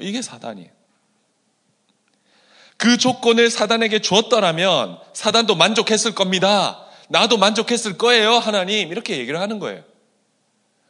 이게 0.00 0.20
사단이에요. 0.20 0.75
그 2.76 2.98
조건을 2.98 3.50
사단에게 3.50 4.00
주었더라면 4.00 4.98
사단도 5.12 5.54
만족했을 5.56 6.14
겁니다. 6.14 6.86
나도 7.08 7.36
만족했을 7.38 7.96
거예요, 7.98 8.32
하나님. 8.34 8.90
이렇게 8.90 9.16
얘기를 9.18 9.40
하는 9.40 9.58
거예요. 9.58 9.82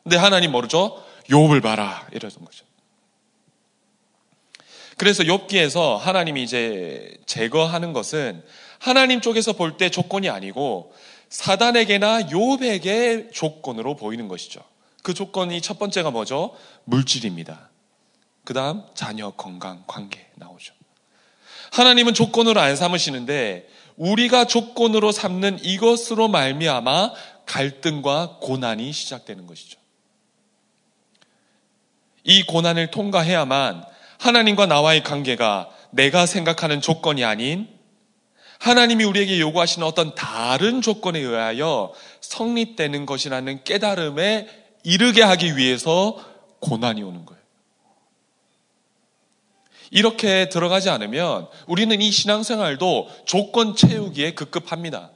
근데 0.02 0.16
하나님 0.16 0.52
모르죠? 0.52 1.02
욥을 1.28 1.62
봐라. 1.62 2.06
이러는 2.12 2.36
거죠. 2.44 2.64
그래서 4.96 5.22
욥기에서 5.24 5.98
하나님이 5.98 6.42
이제 6.42 7.16
제거하는 7.26 7.92
것은 7.92 8.42
하나님 8.78 9.20
쪽에서 9.20 9.52
볼 9.52 9.76
때 9.76 9.90
조건이 9.90 10.30
아니고 10.30 10.94
사단에게나 11.28 12.22
욥에게 12.28 13.32
조건으로 13.32 13.96
보이는 13.96 14.26
것이죠. 14.28 14.60
그 15.02 15.12
조건이 15.12 15.60
첫 15.60 15.78
번째가 15.78 16.10
뭐죠? 16.10 16.56
물질입니다. 16.84 17.68
그 18.44 18.54
다음 18.54 18.84
자녀 18.94 19.30
건강 19.32 19.84
관계 19.86 20.30
나오죠. 20.36 20.72
하나님은 21.76 22.14
조건으로 22.14 22.58
안 22.58 22.74
삼으시는데 22.74 23.68
우리가 23.96 24.46
조건으로 24.46 25.12
삼는 25.12 25.58
이것으로 25.62 26.26
말미암아 26.28 27.12
갈등과 27.44 28.38
고난이 28.40 28.92
시작되는 28.92 29.46
것이죠. 29.46 29.78
이 32.24 32.44
고난을 32.44 32.90
통과해야만 32.90 33.84
하나님과 34.18 34.64
나와의 34.64 35.02
관계가 35.02 35.68
내가 35.90 36.24
생각하는 36.24 36.80
조건이 36.80 37.24
아닌 37.24 37.68
하나님이 38.58 39.04
우리에게 39.04 39.38
요구하시는 39.38 39.86
어떤 39.86 40.14
다른 40.14 40.80
조건에 40.80 41.18
의하여 41.18 41.92
성립되는 42.22 43.04
것이라는 43.04 43.64
깨달음에 43.64 44.48
이르게 44.82 45.22
하기 45.22 45.58
위해서 45.58 46.16
고난이 46.60 47.02
오는 47.02 47.26
거예요. 47.26 47.35
이렇게 49.90 50.48
들어가지 50.48 50.90
않으면 50.90 51.48
우리는 51.66 52.00
이 52.00 52.10
신앙생활도 52.10 53.08
조건 53.24 53.76
채우기에 53.76 54.32
급급합니다. 54.34 55.10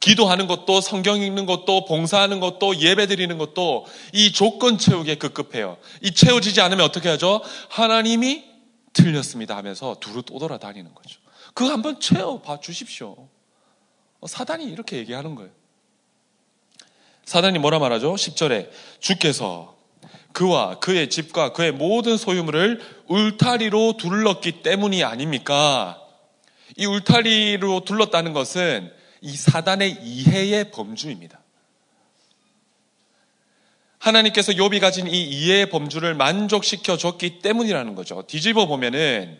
기도하는 0.00 0.48
것도 0.48 0.80
성경 0.80 1.20
읽는 1.22 1.46
것도 1.46 1.84
봉사하는 1.84 2.40
것도 2.40 2.80
예배 2.80 3.06
드리는 3.06 3.38
것도 3.38 3.86
이 4.12 4.32
조건 4.32 4.76
채우기에 4.76 5.14
급급해요. 5.14 5.78
이 6.00 6.12
채워지지 6.12 6.60
않으면 6.60 6.84
어떻게 6.84 7.08
하죠? 7.08 7.40
하나님이 7.68 8.44
틀렸습니다 8.92 9.56
하면서 9.56 9.96
두루 10.00 10.22
떠돌아 10.22 10.58
다니는 10.58 10.92
거죠. 10.92 11.20
그거 11.54 11.70
한번 11.70 12.00
채워봐 12.00 12.60
주십시오. 12.60 13.28
어, 14.20 14.26
사단이 14.26 14.64
이렇게 14.64 14.96
얘기하는 14.96 15.36
거예요. 15.36 15.50
사단이 17.24 17.58
뭐라 17.60 17.78
말하죠? 17.78 18.14
10절에 18.14 18.70
주께서 18.98 19.71
그와 20.32 20.78
그의 20.78 21.10
집과 21.10 21.52
그의 21.52 21.72
모든 21.72 22.16
소유물을 22.16 22.80
울타리로 23.06 23.96
둘렀기 23.98 24.62
때문이 24.62 25.04
아닙니까? 25.04 26.00
이 26.76 26.86
울타리로 26.86 27.84
둘렀다는 27.84 28.32
것은 28.32 28.90
이 29.20 29.36
사단의 29.36 29.98
이해의 30.02 30.70
범주입니다. 30.70 31.40
하나님께서 33.98 34.52
욥이 34.52 34.80
가진 34.80 35.06
이 35.06 35.22
이해의 35.22 35.70
범주를 35.70 36.14
만족시켜 36.14 36.96
줬기 36.96 37.38
때문이라는 37.38 37.94
거죠. 37.94 38.22
뒤집어 38.26 38.66
보면은 38.66 39.38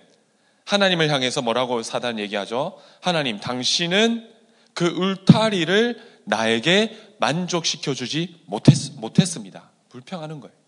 하나님을 0.65 1.11
향해서 1.11 1.43
뭐라고 1.43 1.83
사단 1.83 2.21
얘기하죠? 2.21 2.79
하나님, 3.01 3.41
당신은 3.41 4.31
그 4.75 4.87
울타리를 4.87 6.01
나에게 6.25 6.97
만족시켜 7.19 7.95
주지 7.95 8.41
못했, 8.47 8.77
못했습니다. 8.97 9.71
불평하는 9.89 10.39
거예요. 10.39 10.62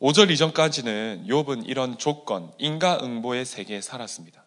5절 0.00 0.30
이전까지는 0.30 1.26
욥은 1.26 1.64
이런 1.66 1.96
조건, 1.96 2.52
인과응보의 2.58 3.46
세계에 3.46 3.80
살았습니다. 3.80 4.44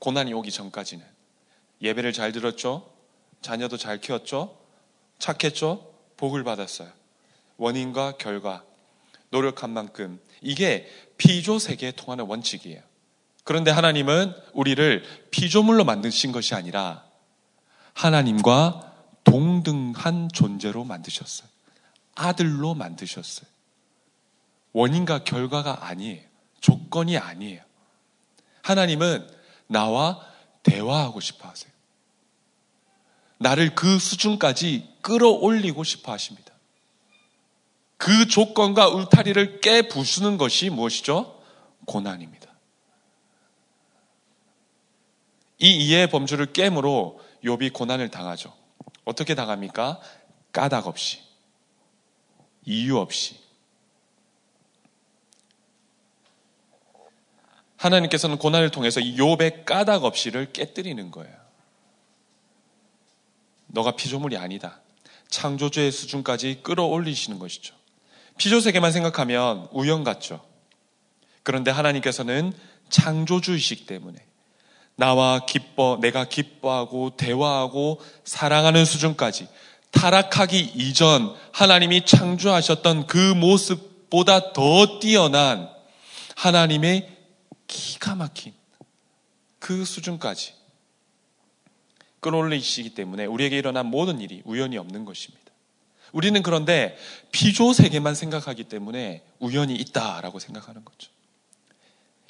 고난이 0.00 0.32
오기 0.34 0.50
전까지는 0.50 1.04
예배를 1.80 2.12
잘 2.12 2.32
들었죠. 2.32 2.90
자녀도 3.42 3.76
잘 3.76 4.00
키웠죠. 4.00 4.58
착했죠. 5.18 5.92
복을 6.16 6.42
받았어요. 6.44 6.90
원인과 7.56 8.16
결과, 8.18 8.64
노력한 9.30 9.70
만큼 9.70 10.20
이게 10.40 10.88
피조 11.16 11.58
세계에 11.58 11.92
통하는 11.92 12.26
원칙이에요. 12.26 12.80
그런데 13.44 13.70
하나님은 13.70 14.34
우리를 14.52 15.04
피조물로 15.30 15.84
만드신 15.84 16.32
것이 16.32 16.54
아니라 16.54 17.04
하나님과 17.92 18.92
동등한 19.22 20.28
존재로 20.32 20.84
만드셨어요. 20.84 21.48
아들로 22.14 22.74
만드셨어요. 22.74 23.53
원인과 24.74 25.24
결과가 25.24 25.86
아니에요. 25.86 26.20
조건이 26.60 27.16
아니에요. 27.16 27.62
하나님은 28.62 29.26
나와 29.66 30.20
대화하고 30.62 31.20
싶어 31.20 31.48
하세요. 31.48 31.72
나를 33.38 33.74
그 33.74 33.98
수준까지 33.98 34.96
끌어올리고 35.00 35.84
싶어 35.84 36.12
하십니다. 36.12 36.52
그 37.96 38.26
조건과 38.26 38.88
울타리를 38.88 39.60
깨 39.60 39.88
부수는 39.88 40.36
것이 40.36 40.70
무엇이죠? 40.70 41.40
고난입니다. 41.86 42.52
이 45.58 45.86
이해의 45.86 46.10
범주를 46.10 46.52
깨므로 46.52 47.20
욥이 47.44 47.72
고난을 47.72 48.10
당하죠. 48.10 48.52
어떻게 49.04 49.34
당합니까? 49.34 50.00
까닭 50.52 50.86
없이, 50.86 51.20
이유 52.64 52.98
없이. 52.98 53.43
하나님께서는 57.84 58.38
고난을 58.38 58.70
통해서 58.70 59.00
이 59.00 59.16
욥의 59.16 59.64
까닭 59.66 60.04
없이를 60.04 60.52
깨뜨리는 60.52 61.10
거예요. 61.10 61.34
너가 63.66 63.96
피조물이 63.96 64.36
아니다. 64.36 64.80
창조주의 65.28 65.92
수준까지 65.92 66.60
끌어올리시는 66.62 67.38
것이죠. 67.38 67.74
피조세계만 68.38 68.92
생각하면 68.92 69.68
우연 69.72 70.04
같죠. 70.04 70.44
그런데 71.42 71.70
하나님께서는 71.70 72.52
창조주이시기 72.88 73.86
때문에 73.86 74.18
나와 74.96 75.44
기뻐, 75.44 75.98
내가 76.00 76.24
기뻐하고 76.24 77.16
대화하고 77.16 78.00
사랑하는 78.24 78.84
수준까지 78.84 79.48
타락하기 79.90 80.72
이전 80.74 81.34
하나님이 81.52 82.06
창조하셨던 82.06 83.06
그 83.06 83.18
모습보다 83.34 84.52
더 84.52 84.98
뛰어난 85.00 85.68
하나님의 86.36 87.13
기가 87.66 88.14
막힌 88.14 88.52
그 89.58 89.84
수준까지 89.84 90.54
끌어올리시기 92.20 92.90
때문에 92.90 93.26
우리에게 93.26 93.58
일어난 93.58 93.86
모든 93.86 94.20
일이 94.20 94.42
우연이 94.44 94.78
없는 94.78 95.04
것입니다. 95.04 95.44
우리는 96.12 96.42
그런데 96.42 96.96
피조 97.32 97.72
세계만 97.72 98.14
생각하기 98.14 98.64
때문에 98.64 99.22
우연이 99.40 99.74
있다라고 99.74 100.38
생각하는 100.38 100.84
거죠. 100.84 101.10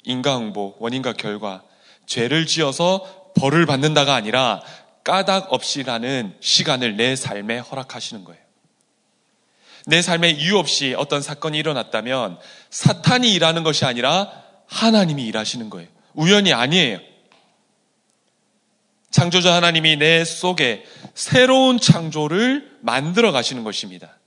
인과응보, 0.03 0.77
원인과 0.79 1.13
결과, 1.13 1.63
죄를 2.05 2.45
지어서 2.45 3.31
벌을 3.35 3.65
받는다가 3.65 4.15
아니라 4.15 4.61
까닭 5.03 5.53
없이라는 5.53 6.35
시간을 6.39 6.97
내 6.97 7.15
삶에 7.15 7.59
허락하시는 7.59 8.23
거예요. 8.23 8.41
내 9.85 10.01
삶에 10.01 10.31
이유 10.31 10.57
없이 10.57 10.95
어떤 10.97 11.21
사건이 11.21 11.57
일어났다면 11.59 12.39
사탄이 12.71 13.31
일하는 13.33 13.63
것이 13.63 13.85
아니라 13.85 14.44
하나님이 14.67 15.23
일하시는 15.25 15.69
거예요. 15.69 15.87
우연이 16.13 16.53
아니에요. 16.53 16.99
창조자 19.11 19.53
하나님이 19.53 19.97
내 19.97 20.25
속에 20.25 20.83
새로운 21.13 21.79
창조를 21.79 22.79
만들어 22.81 23.31
가시는 23.31 23.63
것입니다. 23.63 24.17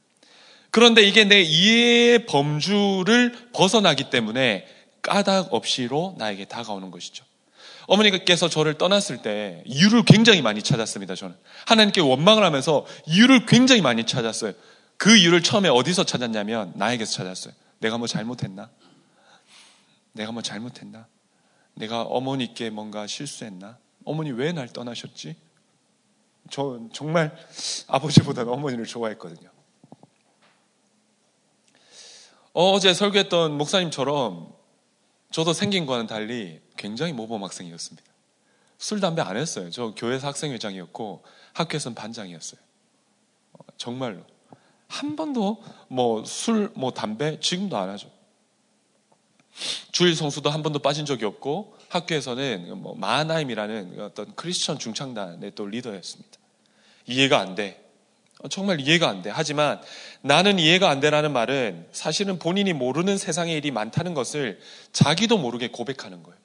그런데 0.70 1.02
이게 1.02 1.24
내 1.24 1.40
이해의 1.40 2.26
범주를 2.26 3.50
벗어나기 3.52 4.10
때문에 4.10 4.66
까닭 5.02 5.52
없이로 5.52 6.16
나에게 6.18 6.46
다가오는 6.46 6.90
것이죠. 6.90 7.24
어머니께서 7.86 8.48
저를 8.48 8.74
떠났을 8.74 9.18
때 9.18 9.62
이유를 9.64 10.04
굉장히 10.04 10.42
많이 10.42 10.62
찾았습니다, 10.62 11.14
저는. 11.14 11.34
하나님께 11.66 12.02
원망을 12.02 12.44
하면서 12.44 12.86
이유를 13.06 13.46
굉장히 13.46 13.80
많이 13.80 14.04
찾았어요. 14.04 14.52
그 14.98 15.16
이유를 15.16 15.42
처음에 15.42 15.68
어디서 15.68 16.04
찾았냐면 16.04 16.72
나에게서 16.76 17.12
찾았어요. 17.12 17.54
내가 17.80 17.96
뭐 17.96 18.06
잘못했나? 18.06 18.68
내가 20.12 20.32
뭐 20.32 20.42
잘못했나? 20.42 21.06
내가 21.74 22.02
어머니께 22.02 22.70
뭔가 22.70 23.06
실수했나? 23.06 23.78
어머니 24.04 24.30
왜 24.32 24.52
날 24.52 24.68
떠나셨지? 24.68 25.36
저 26.50 26.80
정말 26.92 27.36
아버지보다는 27.88 28.52
어머니를 28.52 28.86
좋아했거든요. 28.86 29.50
어제 32.52 32.92
설교했던 32.94 33.56
목사님처럼 33.56 34.52
저도 35.30 35.52
생긴 35.52 35.86
거와는 35.86 36.06
달리 36.06 36.60
굉장히 36.76 37.12
모범 37.12 37.44
학생이었습니다. 37.44 38.08
술, 38.78 39.00
담배 39.00 39.22
안 39.22 39.36
했어요. 39.36 39.70
저 39.70 39.92
교회에서 39.94 40.26
학생회장이었고 40.28 41.22
학교에서는 41.52 41.94
반장이었어요. 41.94 42.60
정말로. 43.76 44.22
한 44.88 45.16
번도 45.16 45.62
뭐 45.88 46.24
술, 46.24 46.72
뭐 46.74 46.92
담배 46.92 47.38
지금도 47.40 47.76
안 47.76 47.90
하죠. 47.90 48.10
주일 49.92 50.14
성수도 50.14 50.50
한 50.50 50.62
번도 50.62 50.78
빠진 50.78 51.06
적이 51.06 51.24
없고 51.24 51.76
학교에서는 51.88 52.78
뭐 52.78 52.94
마하나임이라는 52.96 54.00
어떤 54.00 54.34
크리스천 54.34 54.78
중창단의 54.78 55.52
또 55.54 55.66
리더였습니다. 55.66 56.38
이해가 57.06 57.38
안 57.38 57.54
돼. 57.54 57.84
정말 58.50 58.80
이해가 58.80 59.08
안 59.08 59.22
돼. 59.22 59.30
하지만 59.30 59.80
나는 60.20 60.58
이해가 60.58 60.88
안 60.88 61.00
돼라는 61.00 61.32
말은 61.32 61.88
사실은 61.92 62.38
본인이 62.38 62.72
모르는 62.72 63.18
세상의 63.18 63.56
일이 63.56 63.70
많다는 63.70 64.14
것을 64.14 64.60
자기도 64.92 65.38
모르게 65.38 65.68
고백하는 65.68 66.22
거예요. 66.22 66.38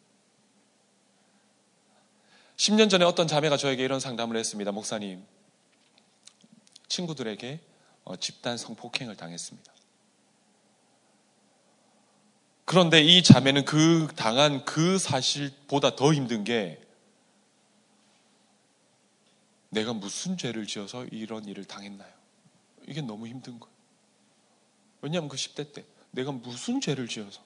10년 2.57 2.89
전에 2.89 3.05
어떤 3.05 3.27
자매가 3.27 3.57
저에게 3.57 3.83
이런 3.83 3.99
상담을 3.99 4.37
했습니다. 4.37 4.71
목사님, 4.71 5.23
친구들에게 6.87 7.59
어, 8.05 8.15
집단 8.15 8.57
성폭행을 8.57 9.15
당했습니다. 9.15 9.72
그런데 12.65 13.01
이 13.01 13.21
자매는 13.21 13.65
그 13.65 14.07
당한 14.15 14.63
그 14.65 14.97
사실보다 14.97 15.95
더 15.95 16.13
힘든 16.13 16.43
게 16.43 16.79
내가 19.69 19.93
무슨 19.93 20.37
죄를 20.37 20.67
지어서 20.67 21.05
이런 21.05 21.45
일을 21.45 21.65
당했나요? 21.65 22.11
이게 22.87 23.01
너무 23.01 23.27
힘든 23.27 23.59
거예요. 23.59 23.73
왜냐하면 25.01 25.29
그 25.29 25.35
10대 25.35 25.73
때 25.73 25.83
내가 26.11 26.31
무슨 26.31 26.79
죄를 26.79 27.07
지어서 27.07 27.41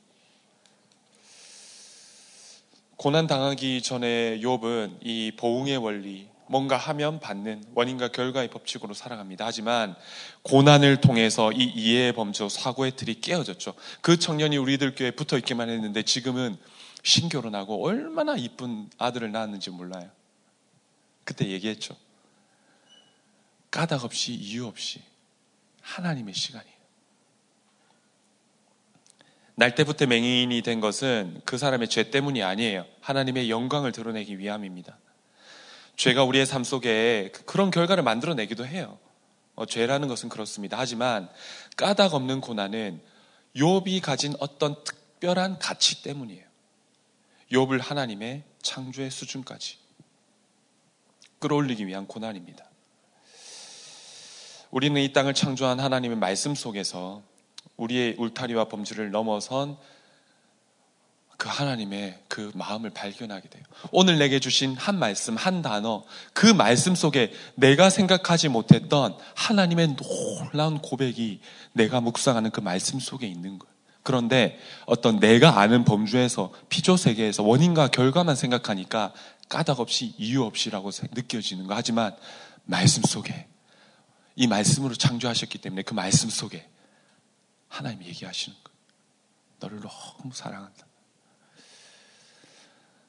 고난 2.97 3.27
당하기 3.27 3.81
전에 3.81 4.39
욥은 4.39 4.99
이 5.01 5.31
보응의 5.37 5.77
원리, 5.77 6.27
뭔가 6.49 6.77
하면 6.77 7.19
받는 7.19 7.63
원인과 7.75 8.09
결과의 8.09 8.49
법칙으로 8.49 8.93
살아갑니다. 8.93 9.45
하지만 9.45 9.95
고난을 10.43 11.01
통해서 11.01 11.51
이 11.51 11.63
이해의 11.63 12.13
범주, 12.13 12.49
사고의 12.49 12.95
틀이 12.95 13.21
깨어졌죠. 13.21 13.73
그 14.01 14.17
청년이 14.17 14.57
우리들 14.57 14.95
교회에 14.95 15.11
붙어 15.11 15.37
있기만 15.37 15.69
했는데 15.69 16.03
지금은 16.03 16.57
신결혼하고 17.03 17.85
얼마나 17.85 18.35
이쁜 18.35 18.89
아들을 18.97 19.31
낳았는지 19.31 19.69
몰라요. 19.69 20.09
그때 21.23 21.47
얘기했죠. 21.47 21.95
까닭 23.69 24.03
없이 24.05 24.33
이유 24.33 24.65
없이 24.65 25.01
하나님의 25.81 26.33
시간이에요. 26.33 26.77
날 29.55 29.73
때부터 29.73 30.05
맹인이 30.05 30.61
된 30.61 30.79
것은 30.79 31.41
그 31.43 31.57
사람의 31.57 31.89
죄 31.89 32.11
때문이 32.11 32.43
아니에요. 32.43 32.85
하나님의 33.01 33.49
영광을 33.49 33.91
드러내기 33.91 34.37
위함입니다. 34.37 34.97
죄가 35.97 36.23
우리의 36.23 36.45
삶 36.45 36.63
속에 36.63 37.31
그런 37.45 37.71
결과를 37.71 38.03
만들어내기도 38.03 38.65
해요. 38.65 38.99
어, 39.55 39.65
죄라는 39.65 40.07
것은 40.07 40.29
그렇습니다. 40.29 40.77
하지만 40.77 41.27
까닭 41.75 42.13
없는 42.13 42.39
고난은 42.39 43.01
욥이 43.55 44.01
가진 44.01 44.35
어떤 44.39 44.83
특별한 44.83 45.57
가치 45.57 46.03
때문이에요. 46.03 46.45
욥을 47.51 47.81
하나님의 47.81 48.43
창조의 48.61 49.09
수준까지 49.09 49.77
끌어올리기 51.39 51.87
위한 51.87 52.05
고난입니다. 52.05 52.69
우리는 54.69 55.01
이 55.01 55.11
땅을 55.13 55.33
창조한 55.33 55.79
하나님의 55.79 56.17
말씀 56.17 56.53
속에서 56.53 57.23
우리의 57.77 58.15
울타리와 58.19 58.65
범주를 58.65 59.09
넘어선 59.09 59.77
그 61.37 61.49
하나님의 61.49 62.19
그 62.27 62.51
마음을 62.55 62.89
발견하게 62.89 63.47
돼요. 63.49 63.63
오늘 63.91 64.17
내게 64.17 64.39
주신 64.39 64.75
한 64.75 64.97
말씀, 64.97 65.35
한 65.35 65.61
단어, 65.61 66.03
그 66.33 66.47
말씀 66.47 66.95
속에 66.95 67.31
내가 67.53 67.91
생각하지 67.91 68.49
못했던 68.49 69.15
하나님의 69.35 69.95
놀라운 69.97 70.79
고백이 70.79 71.39
내가 71.73 72.01
묵상하는 72.01 72.49
그 72.49 72.59
말씀 72.59 72.99
속에 72.99 73.27
있는 73.27 73.59
거예요. 73.59 73.77
그런데 74.01 74.57
어떤 74.85 75.19
내가 75.19 75.59
아는 75.59 75.85
범주에서 75.85 76.53
피조 76.69 76.97
세계에서 76.97 77.43
원인과 77.43 77.89
결과만 77.89 78.35
생각하니까 78.35 79.13
까닭 79.47 79.79
없이 79.79 80.15
이유 80.17 80.43
없이라고 80.43 80.89
느껴지는 81.13 81.67
거. 81.67 81.75
하지만 81.75 82.15
말씀 82.63 83.03
속에 83.03 83.47
이 84.35 84.47
말씀으로 84.47 84.95
창조하셨기 84.95 85.59
때문에 85.59 85.83
그 85.83 85.93
말씀 85.93 86.29
속에 86.29 86.67
하나님 87.67 88.03
얘기하시는 88.03 88.57
거예요. 88.63 88.77
너를 89.59 89.81
너무 89.81 90.33
사랑한다. 90.33 90.86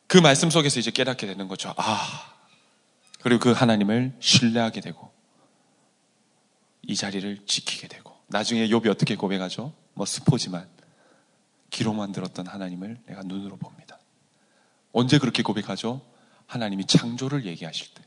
그 0.09 0.17
말씀 0.17 0.49
속에서 0.49 0.81
이제 0.81 0.91
깨닫게 0.91 1.27
되는 1.27 1.49
거죠. 1.49 1.75
아, 1.77 2.35
그리고 3.21 3.41
그 3.41 3.53
하나님을 3.53 4.17
신뢰하게 4.21 4.81
되고, 4.81 5.13
이 6.83 6.97
자리를 6.97 7.45
지키게 7.47 7.89
되고, 7.89 8.17
나중에 8.29 8.69
욥이 8.69 8.89
어떻게 8.89 9.17
고백하죠? 9.17 9.75
뭐 9.93 10.07
스포지만, 10.07 10.67
기로만 11.69 12.13
들었던 12.13 12.47
하나님을 12.47 13.03
내가 13.05 13.23
눈으로 13.23 13.59
봅니다. 13.59 13.99
언제 14.93 15.19
그렇게 15.19 15.43
고백하죠? 15.43 16.01
하나님이 16.47 16.87
창조를 16.87 17.45
얘기하실 17.45 17.93
때. 17.93 18.03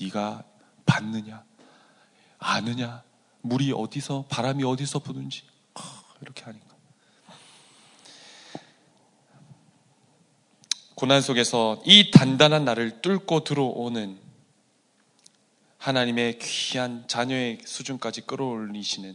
네가 0.00 0.44
봤느냐? 0.86 1.44
아느냐? 2.38 3.02
물이 3.42 3.72
어디서, 3.72 4.24
바람이 4.30 4.64
어디서 4.64 5.00
부는지. 5.00 5.42
이렇게 6.22 6.42
하니까. 6.44 6.73
고난 11.04 11.20
속에서 11.20 11.82
이 11.84 12.10
단단한 12.10 12.64
나를 12.64 13.02
뚫고 13.02 13.44
들어오는 13.44 14.18
하나님의 15.76 16.38
귀한 16.38 17.04
자녀의 17.06 17.58
수준까지 17.62 18.22
끌어올리시는 18.22 19.14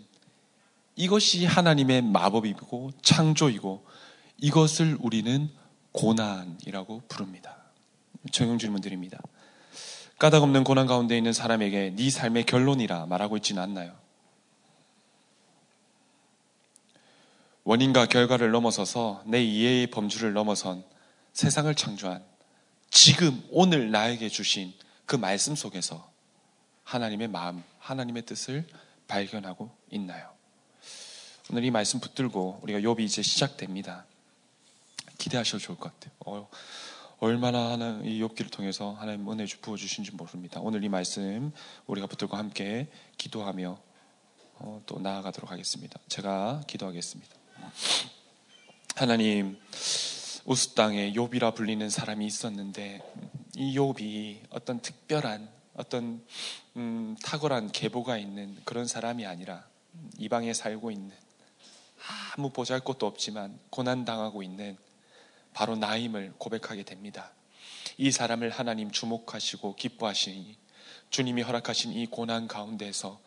이것이 0.95 1.47
하나님의 1.47 2.03
마법이고 2.03 2.91
창조이고 3.01 3.87
이것을 4.37 4.99
우리는 4.99 5.49
고난이라고 5.91 7.01
부릅니다. 7.07 7.57
적용 8.31 8.59
질문 8.59 8.81
드립니다. 8.81 9.17
까닭 10.19 10.43
없는 10.43 10.63
고난 10.63 10.85
가운데 10.85 11.17
있는 11.17 11.33
사람에게 11.33 11.95
네 11.95 12.09
삶의 12.11 12.43
결론이라 12.43 13.07
말하고 13.07 13.35
있지는 13.37 13.63
않나요? 13.63 13.95
원인과 17.63 18.05
결과를 18.05 18.51
넘어서서 18.51 19.23
내 19.25 19.43
이해의 19.43 19.87
범주를 19.87 20.33
넘어선 20.33 20.83
세상을 21.39 21.73
창조한 21.73 22.21
지금 22.89 23.41
오늘 23.49 23.91
나에게 23.91 24.27
주신 24.27 24.73
그 25.05 25.15
말씀 25.15 25.55
속에서 25.55 26.11
하나님의 26.83 27.29
마음, 27.29 27.63
하나님의 27.77 28.25
뜻을 28.25 28.67
발견하고 29.07 29.71
있나요? 29.89 30.33
오늘 31.49 31.63
이 31.63 31.71
말씀 31.71 32.01
붙들고 32.01 32.59
우리가 32.63 32.79
욥이 32.79 32.99
이제 32.99 33.21
시작됩니다. 33.21 34.05
기대하셔도 35.17 35.59
좋을 35.59 35.77
것 35.77 35.93
같아요. 35.93 36.11
어, 36.25 36.49
얼마나 37.19 37.71
하나 37.71 38.01
이 38.03 38.19
욥기를 38.19 38.51
통해서 38.51 38.91
하나님 38.99 39.31
은혜 39.31 39.45
부어 39.45 39.77
주신지 39.77 40.11
모릅니다. 40.11 40.59
오늘 40.59 40.83
이 40.83 40.89
말씀 40.89 41.53
우리가 41.87 42.07
붙들고 42.07 42.35
함께 42.35 42.89
기도하며 43.17 43.79
어, 44.55 44.81
또 44.85 44.99
나아가도록 44.99 45.49
하겠습니다. 45.49 46.01
제가 46.09 46.63
기도하겠습니다. 46.67 47.33
하나님 48.97 49.57
우스 50.49 50.69
땅에 50.69 51.13
욥이라 51.13 51.53
불리는 51.53 51.87
사람이 51.91 52.25
있었는데 52.25 53.03
이 53.55 53.77
욥이 53.77 54.47
어떤 54.49 54.81
특별한 54.81 55.47
어떤 55.75 56.25
음, 56.75 57.15
탁월한 57.23 57.71
계보가 57.71 58.17
있는 58.17 58.57
그런 58.63 58.87
사람이 58.87 59.27
아니라 59.27 59.67
이방에 60.17 60.55
살고 60.55 60.89
있는 60.89 61.11
아무 62.35 62.49
보잘것도 62.49 63.05
없지만 63.05 63.59
고난 63.69 64.05
당하고 64.05 64.41
있는 64.41 64.75
바로 65.53 65.75
나임을 65.75 66.33
고백하게 66.39 66.81
됩니다. 66.81 67.31
이 67.99 68.09
사람을 68.09 68.49
하나님 68.49 68.89
주목하시고 68.89 69.75
기뻐하시니 69.75 70.57
주님이 71.11 71.43
허락하신 71.43 71.93
이 71.93 72.07
고난 72.07 72.47
가운데서 72.47 73.21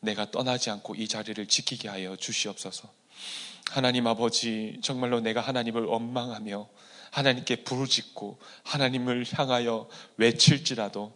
내가 0.00 0.32
떠나지 0.32 0.70
않고 0.70 0.96
이 0.96 1.06
자리를 1.06 1.46
지키게 1.46 1.88
하여 1.88 2.16
주시옵소서. 2.16 2.90
하나님 3.70 4.06
아버지, 4.06 4.78
정말로 4.82 5.20
내가 5.20 5.40
하나님을 5.40 5.84
원망하며 5.84 6.68
하나님께 7.10 7.56
부르짖고 7.64 8.38
하나님을 8.64 9.24
향하여 9.32 9.88
외칠지라도 10.16 11.12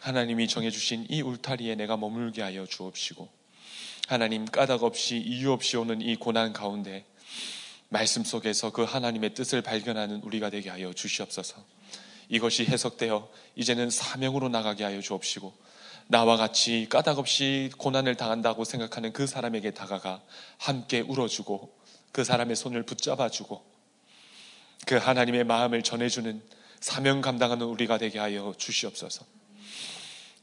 하나님이 0.00 0.48
정해주신 0.48 1.06
이 1.10 1.20
울타리에 1.22 1.74
내가 1.74 1.96
머물게 1.96 2.42
하여 2.42 2.66
주옵시고 2.66 3.28
하나님 4.08 4.44
까닭 4.44 4.82
없이 4.82 5.16
이유 5.16 5.52
없이 5.52 5.76
오는 5.76 6.00
이 6.00 6.16
고난 6.16 6.52
가운데 6.52 7.04
말씀 7.88 8.24
속에서 8.24 8.72
그 8.72 8.82
하나님의 8.82 9.34
뜻을 9.34 9.62
발견하는 9.62 10.22
우리가 10.22 10.50
되게 10.50 10.70
하여 10.70 10.92
주시옵소서. 10.92 11.62
이것이 12.28 12.64
해석되어 12.64 13.28
이제는 13.56 13.90
사명으로 13.90 14.48
나가게 14.48 14.84
하여 14.84 15.00
주옵시고 15.00 15.52
나와 16.08 16.36
같이 16.36 16.86
까닭 16.88 17.18
없이 17.18 17.70
고난을 17.76 18.16
당한다고 18.16 18.64
생각하는 18.64 19.12
그 19.12 19.26
사람에게 19.26 19.72
다가가 19.72 20.22
함께 20.58 21.00
울어주고 21.00 21.81
그 22.12 22.24
사람의 22.24 22.56
손을 22.56 22.82
붙잡아주고 22.84 23.64
그 24.86 24.96
하나님의 24.96 25.44
마음을 25.44 25.82
전해주는 25.82 26.42
사명 26.80 27.20
감당하는 27.20 27.66
우리가 27.66 27.98
되게 27.98 28.18
하여 28.18 28.54
주시옵소서. 28.56 29.24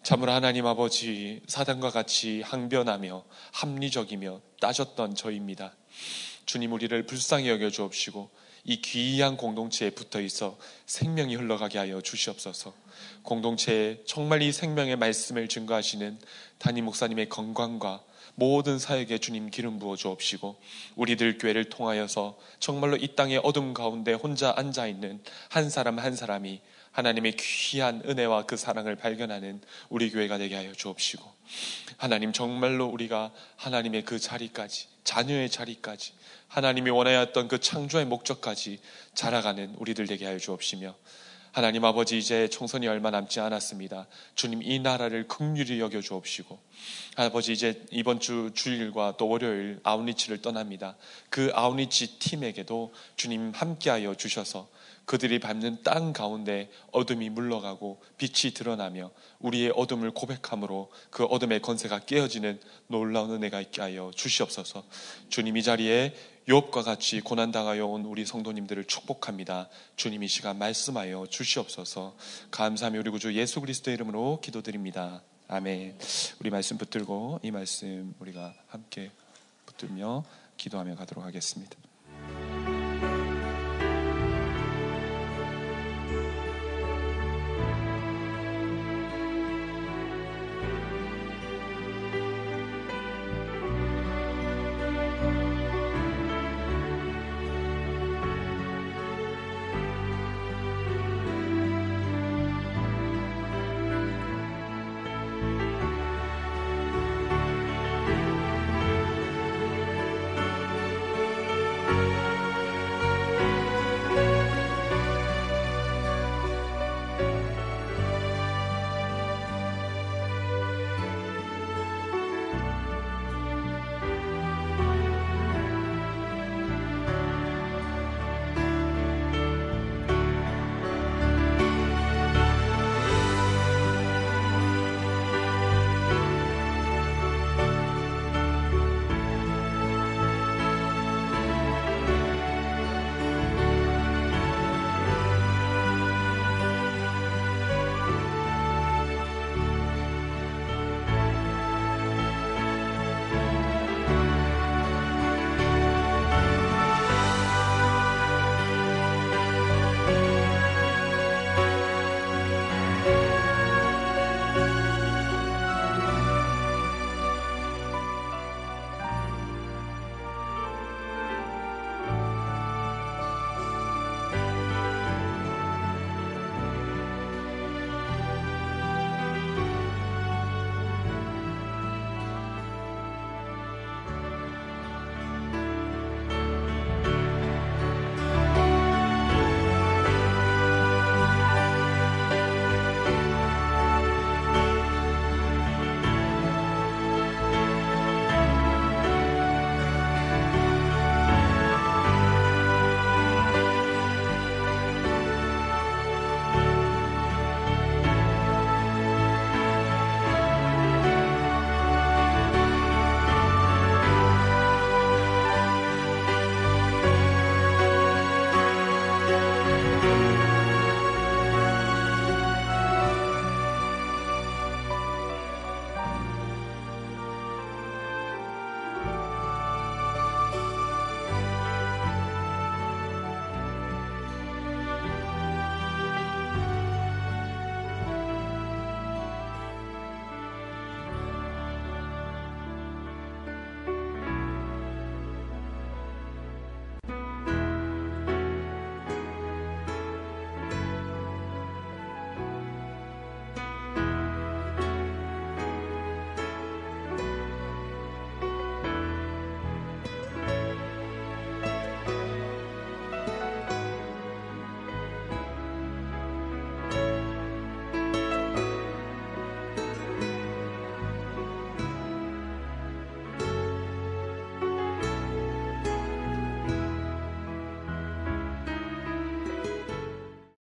참으로 0.02 0.32
하나님 0.32 0.66
아버지 0.66 1.42
사단과 1.48 1.92
같이 1.92 2.42
항변하며 2.42 3.24
합리적이며 3.52 4.42
따졌던 4.62 5.16
저입니다. 5.16 5.76
주님 6.46 6.72
우리를 6.72 7.06
불쌍히 7.06 7.50
여겨 7.50 7.70
주옵시고 7.70 8.30
이 8.64 8.82
귀한 8.82 9.38
공동체에 9.38 9.90
붙어 9.90 10.22
있어 10.22 10.58
생명이 10.86 11.36
흘러가게 11.36 11.78
하여 11.78 12.02
주시옵소서. 12.02 12.74
공동체에 13.24 14.02
정말 14.06 14.42
이 14.42 14.52
생명의 14.52 14.96
말씀을 14.96 15.48
증거하시는 15.48 16.20
담임 16.58 16.86
목사님의 16.86 17.30
건강과 17.30 18.02
모든 18.40 18.80
사역에 18.80 19.18
주님 19.18 19.50
기름 19.50 19.78
부어 19.78 19.96
주옵시고 19.96 20.56
우리들 20.96 21.38
교회를 21.38 21.66
통하여서 21.66 22.40
정말로 22.60 22.96
이 22.96 23.16
땅의 23.16 23.42
어둠 23.44 23.74
가운데 23.74 24.14
혼자 24.14 24.54
앉아 24.56 24.88
있는 24.88 25.22
한 25.50 25.70
사람 25.70 26.00
한 26.00 26.16
사람이 26.16 26.62
하나님의 26.92 27.36
귀한 27.38 28.02
은혜와 28.06 28.46
그 28.46 28.58
사랑을 28.58 28.96
발견하는 28.96 29.62
우리 29.90 30.10
교회가 30.10 30.38
되게 30.38 30.56
하여 30.56 30.74
주옵시고 30.74 31.24
하나님 31.98 32.34
정말로 32.34 32.88
우리가 32.88 33.32
하나님의 33.58 34.06
그 34.06 34.20
자리까지 34.20 34.88
자녀의 35.04 35.50
자리까지 35.50 36.14
하나님이 36.48 36.90
원하였던 36.90 37.48
그 37.48 37.60
창조의 37.60 38.06
목적까지 38.06 38.80
자라가는 39.14 39.76
우리들 39.78 40.08
되게 40.08 40.26
하여 40.26 40.40
주옵시며 40.40 40.96
하나님 41.52 41.84
아버지 41.84 42.20
이제 42.20 42.48
총선이 42.48 42.88
얼마 42.88 43.10
남지 43.10 43.40
않았습니다. 43.40 44.06
주님 44.36 44.62
이 44.62 44.80
나라를 44.80 45.28
극률히 45.28 45.80
여겨 45.80 46.02
주옵시고 46.02 46.60
아버지 47.16 47.54
이제 47.54 47.84
이번 47.90 48.20
주 48.20 48.52
주일과 48.54 49.16
또 49.18 49.28
월요일 49.28 49.80
아웃리치를 49.82 50.44
떠납니다. 50.44 50.96
그 51.30 51.52
아웃리치 51.56 52.20
팀에게도 52.20 52.94
주님 53.16 53.52
함께하여 53.56 54.14
주셔서 54.14 54.70
그들이 55.10 55.40
밟는 55.40 55.82
땅 55.82 56.14
가운데 56.14 56.70
어둠이 56.92 57.32
물러가고 57.32 58.00
빛이 58.20 58.54
드러나며 58.54 59.10
우리의 59.40 59.74
어둠을 59.76 60.12
고백함으로 60.12 60.92
그 61.10 61.24
어둠의 61.24 61.64
건세가 61.64 61.98
깨어지는 62.06 62.60
놀라운 62.86 63.32
은혜가 63.32 63.60
있게 63.60 63.82
하여 63.82 64.12
주시옵소서. 64.14 64.84
주님 65.30 65.58
이 65.58 65.64
자리에 65.64 66.14
욥과 66.48 66.84
같이 66.84 67.22
고난 67.22 67.52
당하여 67.52 67.88
온 67.88 68.06
우리 68.06 68.24
성도님들을 68.24 68.86
축복합니다. 68.86 69.68
주님 69.96 70.22
이 70.22 70.28
시간 70.28 70.60
말씀하여 70.60 71.26
주시옵소서. 71.28 72.16
감사하며 72.52 73.00
우리 73.00 73.10
구주 73.10 73.34
예수 73.34 73.62
그리스도의 73.62 73.96
이름으로 73.96 74.42
기도드립니다. 74.44 75.24
아멘. 75.48 75.98
우리 76.40 76.52
말씀 76.52 76.78
붙들고 76.78 77.40
이 77.42 77.50
말씀 77.50 78.14
우리가 78.20 78.54
함께 78.68 79.10
붙들며 79.66 80.24
기도하며 80.58 80.98
가도록 80.98 81.26
하겠습니다. 81.26 81.89